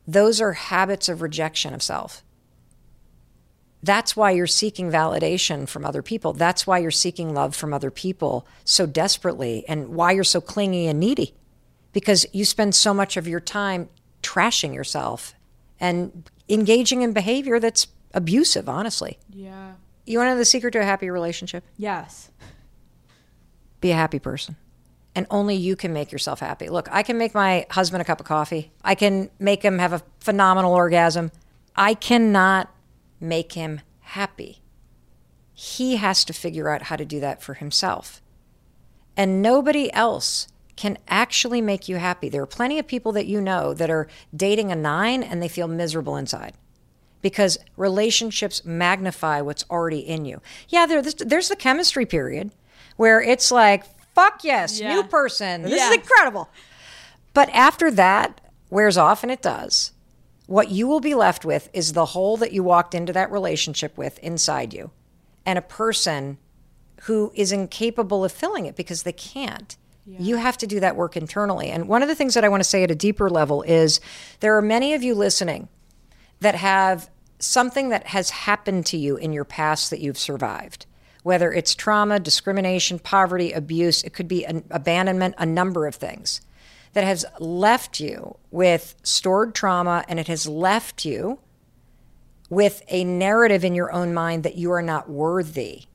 those 0.07 0.41
are 0.41 0.53
habits 0.53 1.09
of 1.09 1.23
rejection 1.23 1.75
of 1.75 1.83
self. 1.83 2.23
That's 3.83 4.17
why 4.17 4.33
you're 4.33 4.47
seeking 4.47 4.91
validation 4.91 5.69
from 5.69 5.85
other 5.85 6.03
people. 6.03 6.33
That's 6.33 6.67
why 6.67 6.79
you're 6.79 6.91
seeking 6.91 7.35
love 7.35 7.55
from 7.55 7.73
other 7.73 7.91
people 7.91 8.47
so 8.65 8.87
desperately 8.87 9.65
and 9.69 9.91
why 9.91 10.13
you're 10.13 10.25
so 10.25 10.41
clingy 10.41 10.87
and 10.87 10.99
needy 10.99 11.35
because 11.93 12.27
you 12.33 12.45
spend 12.45 12.75
so 12.75 12.93
much 12.93 13.17
of 13.17 13.29
your 13.29 13.41
time 13.41 13.89
trashing 14.23 14.75
yourself 14.75 15.35
and 15.79 16.29
engaging 16.49 17.03
in 17.03 17.13
behavior 17.13 17.61
that's 17.61 17.87
abusive, 18.13 18.69
honestly. 18.69 19.19
Yeah. 19.31 19.73
You 20.05 20.19
want 20.19 20.29
to 20.29 20.33
know 20.33 20.39
the 20.39 20.45
secret 20.45 20.73
to 20.73 20.81
a 20.81 20.85
happy 20.85 21.11
relationship? 21.11 21.65
Yes. 21.77 22.31
Be 23.81 23.91
a 23.93 23.95
happy 23.95 24.19
person. 24.19 24.57
And 25.17 25.27
only 25.31 25.57
you 25.57 25.75
can 25.75 25.95
make 25.95 26.13
yourself 26.13 26.41
happy. 26.41 26.69
Look, 26.69 26.89
I 26.93 27.03
can 27.03 27.17
make 27.17 27.35
my 27.35 27.67
husband 27.71 28.03
a 28.03 28.05
cup 28.05 28.21
of 28.21 28.27
coffee. 28.27 28.71
I 28.85 28.95
can 28.95 29.31
make 29.39 29.65
him 29.65 29.79
have 29.79 29.95
a 29.95 30.03
phenomenal 30.21 30.75
orgasm. 30.75 31.33
I 31.75 31.95
cannot 31.95 32.71
make 33.19 33.55
him 33.55 33.81
happy. 34.01 34.61
He 35.55 35.97
has 35.97 36.23
to 36.27 36.35
figure 36.35 36.69
out 36.69 36.83
how 36.83 36.97
to 36.97 37.07
do 37.07 37.19
that 37.21 37.43
for 37.43 37.55
himself. 37.55 38.21
And 39.17 39.41
nobody 39.41 39.91
else 39.95 40.49
can 40.77 40.99
actually 41.09 41.63
make 41.63 41.89
you 41.89 41.97
happy. 41.97 42.29
There 42.29 42.43
are 42.43 42.47
plenty 42.47 42.79
of 42.79 42.87
people 42.87 43.13
that 43.13 43.27
you 43.27 43.41
know 43.41 43.73
that 43.73 43.89
are 43.89 44.09
dating 44.35 44.71
a 44.71 44.77
nine 44.77 45.23
and 45.23 45.43
they 45.43 45.49
feel 45.49 45.67
miserable 45.67 46.17
inside 46.17 46.53
because 47.23 47.57
relationships 47.79 48.67
magnify 48.67 49.41
what's 49.41 49.65
already 49.71 50.01
in 50.01 50.27
you. 50.27 50.43
Yeah, 50.69 50.85
there, 50.85 51.01
there's 51.01 51.49
the 51.49 51.57
chemistry 51.57 52.05
period 52.05 52.51
where 52.97 53.23
it's 53.23 53.51
like, 53.51 53.85
fuck 54.17 54.43
yes, 54.43 54.81
Yeah. 54.81 54.95
new 54.95 55.03
person. 55.05 55.63
This 55.63 55.73
Yeah. 55.79 55.91
is 55.91 55.95
incredible. 55.97 56.49
But 57.35 57.51
after 57.51 57.91
that 57.93 58.41
wears 58.71 58.97
off, 58.97 59.23
and 59.23 59.31
it 59.31 59.43
does, 59.43 59.93
what 60.47 60.71
you 60.71 60.87
will 60.89 61.01
be 61.01 61.15
left 61.15 61.45
with 61.45 61.69
is 61.73 61.93
the 61.93 62.07
hole 62.07 62.37
that 62.39 62.53
you 62.53 62.63
walked 62.65 62.95
into 62.95 63.13
that 63.13 63.31
relationship 63.31 63.97
with 63.99 64.19
inside 64.21 64.73
you 64.73 64.91
and 65.45 65.59
a 65.59 65.63
person 65.63 66.39
who 67.03 67.31
is 67.35 67.53
incapable 67.53 68.25
of 68.25 68.33
filling 68.33 68.65
it 68.67 68.75
because 68.75 69.03
they 69.03 69.13
can't. 69.13 69.77
You 70.09 70.37
have 70.37 70.57
to 70.59 70.69
do 70.69 70.79
that 70.81 70.95
work 70.95 71.17
internally. 71.17 71.69
And 71.69 71.89
one 71.89 72.01
of 72.01 72.09
the 72.09 72.15
things 72.15 72.35
that 72.35 72.45
I 72.45 72.49
want 72.49 72.61
to 72.63 72.69
say 72.69 72.85
at 72.85 72.93
a 72.93 72.95
deeper 72.95 73.29
level 73.29 73.63
is 73.63 73.99
there 74.39 74.57
are 74.57 74.63
many 74.63 74.95
of 74.95 75.03
you 75.03 75.17
listening 75.17 75.69
that 76.39 76.55
have 76.55 77.11
something 77.41 77.89
that 77.89 78.07
has 78.09 78.31
happened 78.31 78.87
to 78.87 78.97
you 78.97 79.17
in 79.17 79.33
your 79.33 79.45
past 79.45 79.91
that 79.91 79.99
you've 80.01 80.17
survived. 80.17 80.87
Whether 81.27 81.53
it's 81.53 81.75
trauma, 81.75 82.21
discrimination, 82.21 83.01
poverty, 83.01 83.51
abuse, 83.51 84.05
it 84.05 84.13
could 84.13 84.29
be 84.29 84.47
an 84.47 84.63
abandonment, 84.71 85.35
a 85.39 85.45
number 85.45 85.89
of 85.89 85.97
things 85.97 86.41
that 86.93 87.03
has 87.03 87.27
left 87.41 87.99
you 87.99 88.37
with 88.53 88.95
stored 89.03 89.53
trauma 89.53 90.05
and 90.09 90.21
it 90.21 90.29
has 90.29 90.47
left 90.47 91.05
you 91.05 91.41
with 92.49 92.81
a 92.87 93.03
narrative 93.03 93.65
in 93.65 93.75
your 93.75 93.91
own 93.91 94.15
mind 94.15 94.45
that 94.45 94.55
you 94.55 94.71
are 94.71 94.83
not 94.83 95.11
worthy 95.11 95.87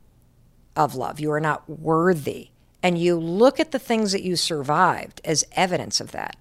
of 0.75 0.95
love. 0.95 1.21
You 1.21 1.31
are 1.31 1.39
not 1.39 1.63
worthy. 1.69 2.49
And 2.83 2.97
you 2.97 3.15
look 3.17 3.57
at 3.57 3.71
the 3.71 3.79
things 3.79 4.11
that 4.11 4.23
you 4.23 4.35
survived 4.35 5.21
as 5.23 5.45
evidence 5.53 6.01
of 6.01 6.11
that. 6.11 6.35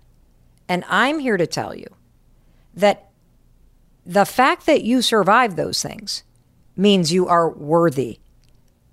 And 0.69 0.83
I'm 0.89 1.21
here 1.21 1.37
to 1.37 1.47
tell 1.47 1.77
you 1.77 1.87
that 2.75 3.09
the 4.05 4.27
fact 4.27 4.67
that 4.67 4.83
you 4.83 5.01
survived 5.01 5.57
those 5.57 5.81
things 5.81 6.25
means 6.77 7.13
you 7.13 7.29
are 7.29 7.49
worthy 7.49 8.19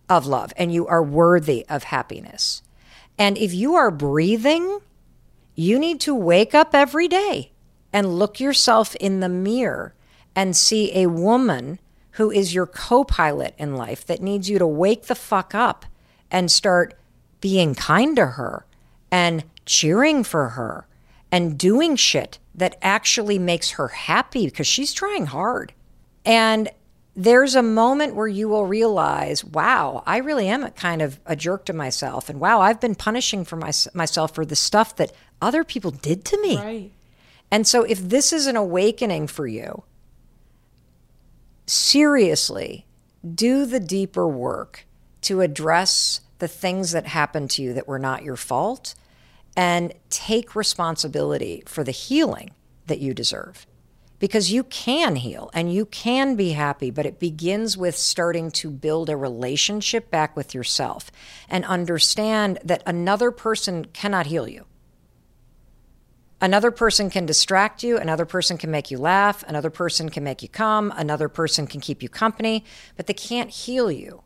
of 0.10 0.26
love 0.26 0.54
and 0.58 0.74
you 0.74 0.88
are 0.88 1.04
worthy 1.04 1.65
of 1.67 1.84
happiness. 1.84 2.62
And 3.17 3.38
if 3.38 3.54
you 3.54 3.76
are 3.76 3.91
breathing, 3.91 4.80
you 5.56 5.80
need 5.80 6.00
to 6.02 6.13
wake 6.13 6.54
up 6.54 6.74
every 6.74 7.08
day 7.08 7.52
and 7.91 8.17
look 8.20 8.39
yourself 8.39 8.96
in 8.96 9.20
the 9.20 9.30
mirror 9.30 9.93
and 10.36 10.56
see 10.56 10.96
a 10.96 11.08
woman 11.08 11.80
who 12.12 12.32
is 12.32 12.54
your 12.54 12.67
co 12.67 13.04
pilot 13.04 13.56
in 13.58 13.76
life 13.76 14.06
that 14.06 14.22
needs 14.22 14.50
you 14.50 14.60
to 14.60 14.67
wake 14.67 15.04
the 15.04 15.15
fuck 15.15 15.56
up 15.56 15.86
and 16.30 16.52
start 16.52 16.93
being 17.41 17.76
kind 17.76 18.15
to 18.15 18.26
her 18.26 18.65
and 19.12 19.43
cheering 19.65 20.24
for 20.24 20.50
her 20.50 20.88
and 21.32 21.58
doing 21.58 21.96
shit 21.96 22.39
that 22.56 22.78
actually 22.82 23.38
makes 23.38 23.72
her 23.72 23.89
happy 23.89 24.46
because 24.46 24.67
she's 24.67 24.93
trying 24.93 25.28
hard. 25.28 25.74
And 26.26 26.70
there's 27.19 27.56
a 27.56 27.63
moment 27.63 28.13
where 28.13 28.27
you 28.27 28.47
will 28.47 28.67
realize, 28.67 29.43
wow, 29.43 30.03
I 30.06 30.17
really 30.17 30.47
am 30.47 30.63
a 30.63 30.69
kind 30.69 31.01
of 31.01 31.19
a 31.25 31.36
jerk 31.36 31.65
to 31.65 31.73
myself. 31.73 32.30
And 32.30 32.39
wow, 32.39 32.62
I've 32.62 32.80
been 32.80 32.93
punishing 32.93 33.43
for 33.43 33.56
my, 33.56 33.71
myself 33.95 34.36
for 34.36 34.45
the 34.45 34.56
stuff 34.56 34.95
that 34.97 35.12
other 35.41 35.63
people 35.63 35.89
did 35.89 36.23
to 36.25 36.39
me. 36.41 36.58
Right. 36.58 36.91
And 37.49 37.67
so, 37.67 37.84
if 37.84 37.97
this 37.97 38.32
is 38.32 38.45
an 38.45 38.56
awakening 38.56 39.27
for 39.27 39.47
you, 39.47 39.84
seriously, 41.65 42.86
do 43.34 43.65
the 43.65 43.80
deeper 43.80 44.27
work 44.27 44.86
to 45.21 45.41
address 45.41 46.21
the 46.38 46.47
things 46.47 46.91
that 46.91 47.08
happened 47.08 47.49
to 47.51 47.63
you 47.63 47.73
that 47.73 47.88
were 47.88 47.97
not 47.97 48.21
your 48.21 48.36
fault 48.36 48.93
and 49.56 49.91
take 50.12 50.56
responsibility 50.56 51.63
for 51.65 51.84
the 51.84 51.91
healing 51.91 52.51
that 52.86 52.99
you 52.99 53.15
deserve. 53.15 53.65
Because 54.19 54.51
you 54.51 54.63
can 54.63 55.17
heal 55.17 55.51
and 55.53 55.71
you 55.71 55.86
can 55.86 56.36
be 56.36 56.51
happy, 56.51 56.89
but 56.89 57.06
it 57.06 57.19
begins 57.19 57.77
with 57.77 57.95
starting 57.95 58.49
to 58.51 58.71
build 58.71 59.10
a 59.10 59.17
relationship 59.17 60.10
back 60.10 60.36
with 60.36 60.56
yourself 60.56 61.12
and 61.47 61.63
understand 61.65 62.58
that 62.63 62.82
another 62.86 63.30
person 63.30 63.86
cannot 63.86 64.25
heal 64.25 64.47
you. 64.47 64.65
Another 66.39 66.69
person 66.69 67.10
can 67.10 67.25
distract 67.25 67.82
you, 67.82 67.97
another 67.97 68.25
person 68.25 68.58
can 68.58 68.69
make 68.69 68.91
you 68.91 68.99
laugh, 68.99 69.43
another 69.47 69.71
person 69.71 70.10
can 70.10 70.23
make 70.23 70.43
you 70.43 70.49
come, 70.49 70.93
another 70.95 71.30
person 71.30 71.65
can 71.65 71.82
keep 71.82 72.03
you 72.03 72.10
company, 72.10 72.63
but 72.95 73.08
they 73.08 73.13
can't 73.13 73.49
heal 73.49 73.91
you. 73.91 74.21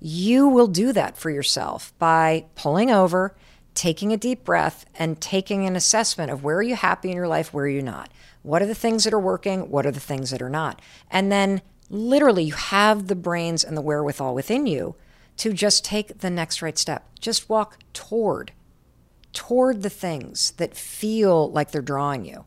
You 0.00 0.48
will 0.48 0.66
do 0.66 0.92
that 0.92 1.18
for 1.18 1.30
yourself 1.30 1.92
by 1.98 2.46
pulling 2.54 2.90
over, 2.90 3.36
taking 3.74 4.14
a 4.14 4.16
deep 4.16 4.44
breath, 4.44 4.86
and 4.94 5.20
taking 5.20 5.66
an 5.66 5.76
assessment 5.76 6.30
of 6.30 6.42
where 6.42 6.56
are 6.56 6.62
you 6.62 6.74
happy 6.74 7.10
in 7.10 7.16
your 7.16 7.28
life, 7.28 7.52
where 7.52 7.66
are 7.66 7.68
you 7.68 7.82
not? 7.82 8.10
What 8.46 8.62
are 8.62 8.66
the 8.66 8.76
things 8.76 9.02
that 9.04 9.12
are 9.12 9.18
working? 9.18 9.70
What 9.70 9.86
are 9.86 9.90
the 9.90 9.98
things 9.98 10.30
that 10.30 10.40
are 10.40 10.48
not? 10.48 10.80
And 11.10 11.32
then 11.32 11.62
literally, 11.90 12.44
you 12.44 12.54
have 12.54 13.08
the 13.08 13.16
brains 13.16 13.64
and 13.64 13.76
the 13.76 13.82
wherewithal 13.82 14.36
within 14.36 14.66
you 14.66 14.94
to 15.38 15.52
just 15.52 15.84
take 15.84 16.20
the 16.20 16.30
next 16.30 16.62
right 16.62 16.78
step. 16.78 17.08
Just 17.18 17.48
walk 17.48 17.78
toward 17.92 18.52
toward 19.32 19.82
the 19.82 19.90
things 19.90 20.52
that 20.52 20.74
feel 20.74 21.50
like 21.50 21.70
they're 21.70 21.82
drawing 21.82 22.24
you 22.24 22.46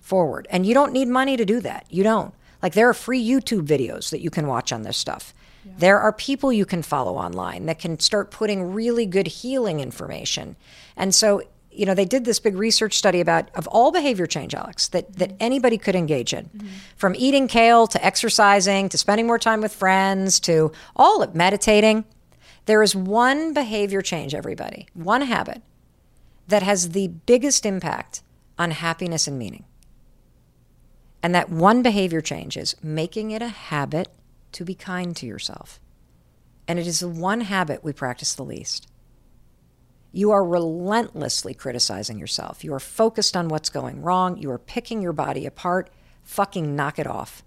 forward. 0.00 0.48
And 0.50 0.66
you 0.66 0.74
don't 0.74 0.92
need 0.92 1.06
money 1.06 1.36
to 1.36 1.44
do 1.44 1.60
that. 1.60 1.86
You 1.88 2.02
don't. 2.02 2.34
Like 2.62 2.72
there 2.72 2.88
are 2.88 2.94
free 2.94 3.24
YouTube 3.24 3.66
videos 3.66 4.10
that 4.10 4.20
you 4.20 4.30
can 4.30 4.48
watch 4.48 4.72
on 4.72 4.82
this 4.82 4.96
stuff. 4.96 5.32
There 5.64 6.00
are 6.00 6.12
people 6.12 6.52
you 6.52 6.64
can 6.64 6.82
follow 6.82 7.16
online 7.16 7.66
that 7.66 7.78
can 7.78 8.00
start 8.00 8.30
putting 8.30 8.72
really 8.72 9.04
good 9.04 9.26
healing 9.26 9.80
information. 9.80 10.56
And 10.96 11.14
so, 11.14 11.42
you 11.70 11.86
know, 11.86 11.94
they 11.94 12.04
did 12.04 12.24
this 12.24 12.40
big 12.40 12.56
research 12.56 12.96
study 12.96 13.20
about 13.20 13.48
of 13.54 13.66
all 13.68 13.92
behavior 13.92 14.26
change, 14.26 14.54
Alex, 14.54 14.88
that 14.88 15.16
that 15.16 15.32
anybody 15.40 15.78
could 15.78 15.94
engage 15.94 16.34
in. 16.34 16.46
Mm-hmm. 16.46 16.68
From 16.96 17.14
eating 17.16 17.48
kale 17.48 17.86
to 17.86 18.04
exercising 18.04 18.88
to 18.88 18.98
spending 18.98 19.26
more 19.26 19.38
time 19.38 19.60
with 19.60 19.72
friends 19.72 20.40
to 20.40 20.72
all 20.96 21.22
of 21.22 21.34
meditating. 21.34 22.04
There 22.66 22.82
is 22.82 22.94
one 22.94 23.54
behavior 23.54 24.02
change, 24.02 24.34
everybody, 24.34 24.86
one 24.94 25.22
habit 25.22 25.62
that 26.48 26.62
has 26.62 26.90
the 26.90 27.08
biggest 27.08 27.64
impact 27.64 28.22
on 28.58 28.72
happiness 28.72 29.26
and 29.26 29.38
meaning. 29.38 29.64
And 31.22 31.34
that 31.34 31.50
one 31.50 31.82
behavior 31.82 32.20
change 32.20 32.56
is 32.56 32.76
making 32.82 33.30
it 33.30 33.42
a 33.42 33.48
habit 33.48 34.08
to 34.52 34.64
be 34.64 34.74
kind 34.74 35.14
to 35.16 35.26
yourself. 35.26 35.80
And 36.66 36.78
it 36.78 36.86
is 36.86 37.00
the 37.00 37.08
one 37.08 37.42
habit 37.42 37.84
we 37.84 37.92
practice 37.92 38.34
the 38.34 38.44
least. 38.44 38.86
You 40.12 40.30
are 40.32 40.44
relentlessly 40.44 41.54
criticizing 41.54 42.18
yourself. 42.18 42.64
You 42.64 42.74
are 42.74 42.80
focused 42.80 43.36
on 43.36 43.48
what's 43.48 43.70
going 43.70 44.02
wrong. 44.02 44.36
You 44.38 44.50
are 44.50 44.58
picking 44.58 45.00
your 45.00 45.12
body 45.12 45.46
apart. 45.46 45.90
Fucking 46.22 46.74
knock 46.74 46.98
it 46.98 47.06
off. 47.06 47.42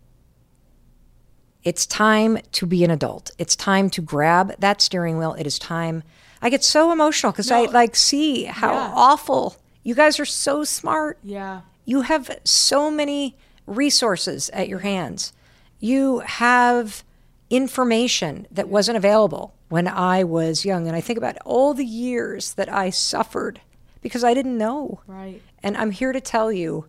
It's 1.64 1.86
time 1.86 2.40
to 2.54 2.66
be 2.66 2.84
an 2.84 2.92
adult. 2.92 3.32
It's 3.38 3.56
time 3.56 3.90
to 3.92 4.02
grab 4.02 4.54
that 4.60 4.82
steering 4.82 5.18
wheel. 5.18 5.34
It 5.34 5.48
is 5.48 5.58
time. 5.58 6.04
I 6.42 6.50
get 6.50 6.64
so 6.64 6.92
emotional 6.92 7.32
because 7.32 7.52
I 7.52 7.66
like 7.66 7.96
see 7.96 8.44
how 8.46 8.74
Yeah. 8.74 8.92
awful 8.96 9.56
you 9.84 9.96
guys 9.96 10.20
are 10.20 10.26
so 10.26 10.64
smart. 10.64 11.18
Yeah. 11.24 11.62
You 11.86 12.02
have 12.02 12.30
so 12.44 12.90
many 12.92 13.38
resources 13.66 14.50
at 14.50 14.68
your 14.68 14.80
hands. 14.80 15.32
You 15.80 16.20
have 16.20 17.04
information 17.50 18.48
that 18.52 18.68
wasn't 18.68 18.98
available 18.98 19.54
when 19.74 19.88
I 19.88 20.24
was 20.24 20.66
young. 20.66 20.86
And 20.86 20.96
I 20.96 21.02
think 21.02 21.18
about 21.18 21.36
all 21.46 21.74
the 21.74 21.84
years 21.84 22.54
that 22.54 22.72
I 22.72 22.92
suffered 22.92 23.60
because 24.04 24.24
I 24.24 24.36
didn't 24.36 24.56
know. 24.56 25.02
Right. 25.08 25.42
And 25.64 25.76
I'm 25.76 25.90
here 25.90 26.12
to 26.12 26.22
tell 26.22 26.52
you, 26.52 26.86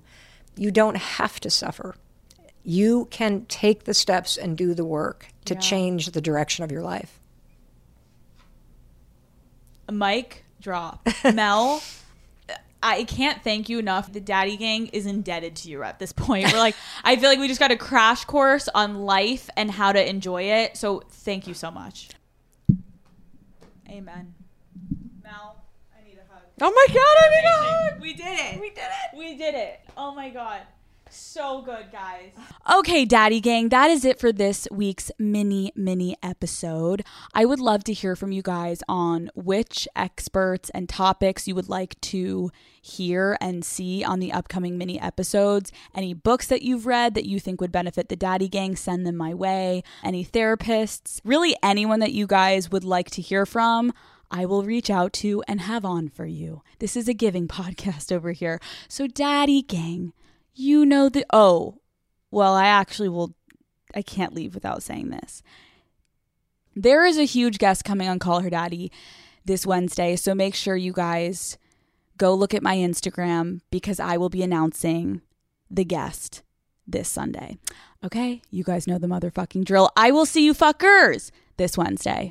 you 0.55 0.71
don't 0.71 0.99
have 0.99 1.41
to 1.41 1.49
suffer. 1.49 1.97
You 2.63 3.09
can 3.11 3.47
take 3.47 3.85
the 3.85 3.95
steps 3.95 4.37
and 4.37 4.55
do 4.55 4.75
the 4.75 4.85
work 4.85 5.29
to 5.47 5.55
change 5.55 6.11
the 6.11 6.21
direction 6.21 6.63
of 6.63 6.71
your 6.71 6.83
life. 6.83 7.19
Mic 9.91 10.45
drop. 10.61 11.09
Mel, 11.33 11.83
I 12.83 13.05
can't 13.05 13.43
thank 13.43 13.71
you 13.71 13.79
enough. 13.79 14.13
The 14.13 14.21
Daddy 14.21 14.59
Gang 14.59 14.89
is 14.89 15.07
indebted 15.07 15.57
to 15.57 15.71
you 15.71 15.83
at 15.85 15.99
this 15.99 16.13
point. 16.13 16.53
We're 16.53 16.59
like, 16.59 16.77
I 17.03 17.17
feel 17.17 17.31
like 17.31 17.39
we 17.39 17.49
just 17.49 17.61
got 17.61 17.71
a 17.71 17.77
crash 17.77 18.27
course 18.27 18.69
on 18.75 19.07
life 19.07 19.49
and 19.57 19.71
how 19.71 19.93
to 19.93 20.07
enjoy 20.07 20.43
it. 20.43 20.77
So 20.77 21.03
thank 21.09 21.47
you 21.47 21.55
so 21.55 21.71
much. 21.71 22.11
Amen. 23.95 24.35
Mel, 25.23 25.63
I 25.97 26.05
need 26.05 26.19
a 26.19 26.33
hug. 26.33 26.43
Oh 26.61 26.73
my 26.73 26.87
God, 26.93 27.17
I 27.17 27.29
need 27.31 27.47
a 27.47 27.93
hug. 27.93 28.01
We 28.03 28.13
did 28.13 28.25
it. 28.27 28.61
We 28.61 28.71
did 28.71 28.79
it. 28.79 29.17
We 29.17 29.37
did 29.37 29.55
it. 29.55 29.81
Oh 29.97 30.13
my 30.13 30.31
God. 30.31 30.63
So 31.15 31.63
good, 31.63 31.93
guys. 31.93 32.31
Okay, 32.73 33.05
Daddy 33.05 33.41
Gang, 33.41 33.69
that 33.69 33.89
is 33.89 34.05
it 34.05 34.19
for 34.19 34.33
this 34.33 34.67
week's 34.73 35.13
mini, 35.17 35.71
mini 35.77 36.17
episode. 36.25 37.05
I 37.33 37.45
would 37.45 37.61
love 37.61 37.85
to 37.85 37.93
hear 37.93 38.17
from 38.17 38.33
you 38.33 38.43
guys 38.43 38.83
on 38.89 39.31
which 39.37 39.87
experts 39.95 40.71
and 40.71 40.89
topics 40.89 41.47
you 41.47 41.55
would 41.55 41.69
like 41.69 42.01
to 42.01 42.51
hear 42.83 43.39
and 43.41 43.65
see 43.65 44.03
on 44.03 44.19
the 44.19 44.33
upcoming 44.33 44.77
mini 44.77 45.01
episodes. 45.01 45.71
Any 45.95 46.15
books 46.15 46.49
that 46.49 46.63
you've 46.63 46.85
read 46.85 47.15
that 47.15 47.27
you 47.27 47.39
think 47.39 47.61
would 47.61 47.71
benefit 47.71 48.09
the 48.09 48.17
Daddy 48.17 48.49
Gang, 48.49 48.75
send 48.75 49.07
them 49.07 49.17
my 49.17 49.35
way. 49.35 49.85
Any 50.03 50.25
therapists, 50.25 51.21
really 51.25 51.55
anyone 51.63 52.01
that 52.01 52.13
you 52.13 52.27
guys 52.27 52.73
would 52.73 52.85
like 52.85 53.11
to 53.11 53.23
hear 53.23 53.47
from. 53.47 53.93
I 54.33 54.47
will 54.47 54.65
reach 54.65 54.91
out 54.91 55.13
to 55.15 55.45
and 55.47 55.61
have 55.61 55.85
on 55.85 56.09
for 56.09 56.27
you. 56.27 56.63
This 56.81 56.97
is 56.97 57.07
a 57.07 57.15
giving 57.15 57.47
podcast 57.49 58.11
over 58.11 58.33
here. 58.33 58.61
So, 58.89 59.07
Daddy 59.07 59.63
Gang, 59.63 60.13
you 60.55 60.87
know 60.87 61.09
the. 61.09 61.25
Oh, 61.33 61.81
well, 62.31 62.55
I 62.55 62.67
actually 62.67 63.09
will. 63.09 63.35
I 63.95 64.03
can't 64.03 64.35
leave 64.35 64.55
without 64.55 64.83
saying 64.83 65.11
this. 65.11 65.43
There 66.75 67.05
is 67.05 67.19
a 67.19 67.25
huge 67.25 67.59
guest 67.59 67.85
coming 67.85 68.09
on 68.09 68.19
Call 68.19 68.41
Her 68.41 68.51
Daddy 68.51 68.91
this 69.45 69.67
Wednesday. 69.67 70.17
So, 70.17 70.35
make 70.35 70.55
sure 70.55 70.77
you 70.77 70.93
guys 70.93 71.59
go 72.17 72.35
look 72.35 72.55
at 72.55 72.63
my 72.63 72.77
Instagram 72.77 73.61
because 73.71 74.01
I 74.01 74.17
will 74.17 74.31
be 74.31 74.43
announcing 74.43 75.21
the 75.71 75.85
guest 75.85 76.43
this 76.87 77.09
Sunday. 77.09 77.59
Okay? 78.05 78.43
You 78.51 78.65
guys 78.65 78.87
know 78.87 78.99
the 78.99 79.07
motherfucking 79.07 79.65
drill. 79.65 79.91
I 79.97 80.11
will 80.11 80.27
see 80.27 80.45
you 80.45 80.55
fuckers 80.55 81.31
this 81.57 81.77
Wednesday. 81.77 82.31